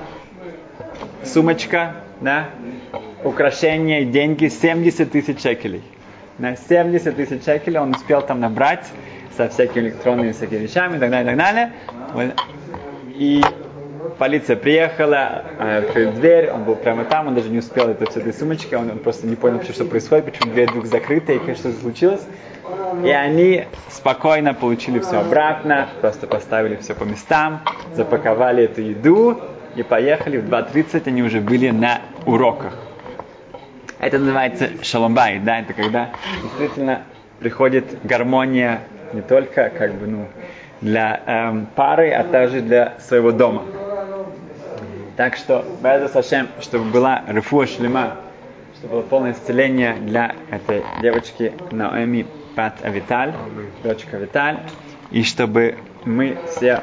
сумочка, 1.23 1.95
да, 2.19 2.49
украшения, 3.23 4.05
деньги, 4.05 4.47
70 4.47 5.11
тысяч 5.11 5.41
шекелей. 5.41 5.81
На 6.41 6.55
70 6.55 7.15
тысяч 7.15 7.45
шекелей 7.45 7.77
он 7.77 7.91
успел 7.91 8.23
там 8.23 8.39
набрать 8.39 8.87
со 9.37 9.47
всякими 9.47 9.89
электронными 9.89 10.31
всякими 10.31 10.63
вещами 10.63 10.97
и 10.97 10.99
так 10.99 11.11
далее, 11.11 11.21
и 11.21 11.37
так 11.37 11.37
далее. 11.37 11.71
И 13.13 13.43
полиция 14.17 14.55
приехала, 14.55 15.43
э, 15.59 15.77
открыли 15.77 16.09
дверь, 16.09 16.49
он 16.49 16.63
был 16.63 16.77
прямо 16.77 17.05
там, 17.05 17.27
он 17.27 17.35
даже 17.35 17.49
не 17.49 17.59
успел 17.59 17.89
это 17.89 18.11
с 18.11 18.17
этой 18.17 18.33
сумочкой, 18.33 18.79
он, 18.79 18.89
он 18.89 18.97
просто 18.97 19.27
не 19.27 19.35
понял, 19.35 19.61
что, 19.61 19.73
что 19.73 19.85
происходит, 19.85 20.25
почему 20.25 20.51
дверь 20.51 20.71
вдруг 20.71 20.87
закрыта 20.87 21.31
и 21.31 21.53
что 21.53 21.71
случилось. 21.73 22.23
И 23.05 23.09
они 23.11 23.65
спокойно 23.89 24.55
получили 24.55 24.97
все 24.97 25.19
обратно, 25.19 25.89
просто 26.01 26.25
поставили 26.25 26.75
все 26.77 26.95
по 26.95 27.03
местам, 27.03 27.61
запаковали 27.93 28.63
эту 28.63 28.81
еду 28.81 29.39
и 29.75 29.83
поехали. 29.83 30.37
В 30.37 30.49
2.30 30.49 31.03
они 31.05 31.21
уже 31.21 31.39
были 31.39 31.69
на 31.69 32.01
уроках. 32.25 32.73
Это 34.01 34.17
называется 34.17 34.71
шаломбай, 34.81 35.37
да, 35.37 35.59
это 35.59 35.73
когда 35.73 36.09
действительно 36.41 37.03
приходит 37.39 37.85
гармония 38.03 38.81
не 39.13 39.21
только 39.21 39.69
как 39.69 39.93
бы, 39.93 40.07
ну, 40.07 40.27
для 40.81 41.21
эм, 41.27 41.67
пары, 41.75 42.09
а 42.09 42.23
также 42.23 42.61
для 42.61 42.95
своего 42.99 43.31
дома. 43.31 43.63
Так 45.17 45.35
что, 45.35 45.63
Бэда 45.83 46.07
Сашем, 46.07 46.47
чтобы 46.61 46.85
была 46.85 47.21
рефуа 47.27 47.67
шлема, 47.67 48.15
чтобы 48.79 48.93
было 48.95 49.01
полное 49.03 49.33
исцеление 49.33 49.93
для 49.93 50.33
этой 50.49 50.83
девочки 50.99 51.53
Наоми 51.69 52.25
Пат 52.55 52.83
Авиталь, 52.83 53.35
дочка 53.83 54.17
Авиталь, 54.17 54.57
и 55.11 55.21
чтобы 55.21 55.77
мы 56.05 56.37
все 56.49 56.81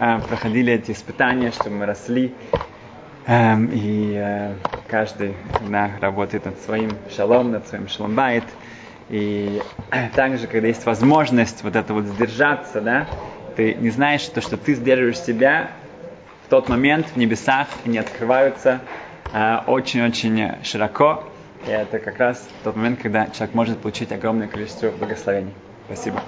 э, 0.00 0.18
проходили 0.26 0.72
эти 0.72 0.92
испытания, 0.92 1.50
чтобы 1.50 1.76
мы 1.76 1.84
росли, 1.84 2.32
и 3.26 4.14
э, 4.16 4.52
каждый 4.88 5.34
да, 5.70 5.90
работает 6.00 6.44
над 6.44 6.58
своим 6.60 6.90
шалом, 7.14 7.52
над 7.52 7.66
своим 7.66 7.88
шаломбайт, 7.88 8.44
и 9.08 9.60
также, 10.14 10.46
когда 10.46 10.68
есть 10.68 10.84
возможность 10.86 11.62
вот 11.62 11.76
это 11.76 11.94
вот 11.94 12.04
сдержаться, 12.04 12.80
да, 12.80 13.06
ты 13.56 13.74
не 13.74 13.90
знаешь, 13.90 14.24
то, 14.26 14.40
что 14.40 14.56
ты 14.56 14.74
сдерживаешь 14.74 15.18
себя, 15.18 15.70
в 16.46 16.50
тот 16.50 16.68
момент 16.68 17.06
в 17.14 17.16
небесах 17.16 17.68
не 17.86 17.98
открываются 17.98 18.80
очень-очень 19.66 20.62
широко, 20.62 21.24
и 21.66 21.70
это 21.70 21.98
как 21.98 22.18
раз 22.18 22.46
тот 22.62 22.76
момент, 22.76 23.00
когда 23.00 23.26
человек 23.28 23.54
может 23.54 23.78
получить 23.78 24.12
огромное 24.12 24.48
количество 24.48 24.90
благословений. 24.90 25.52
Спасибо. 25.86 26.20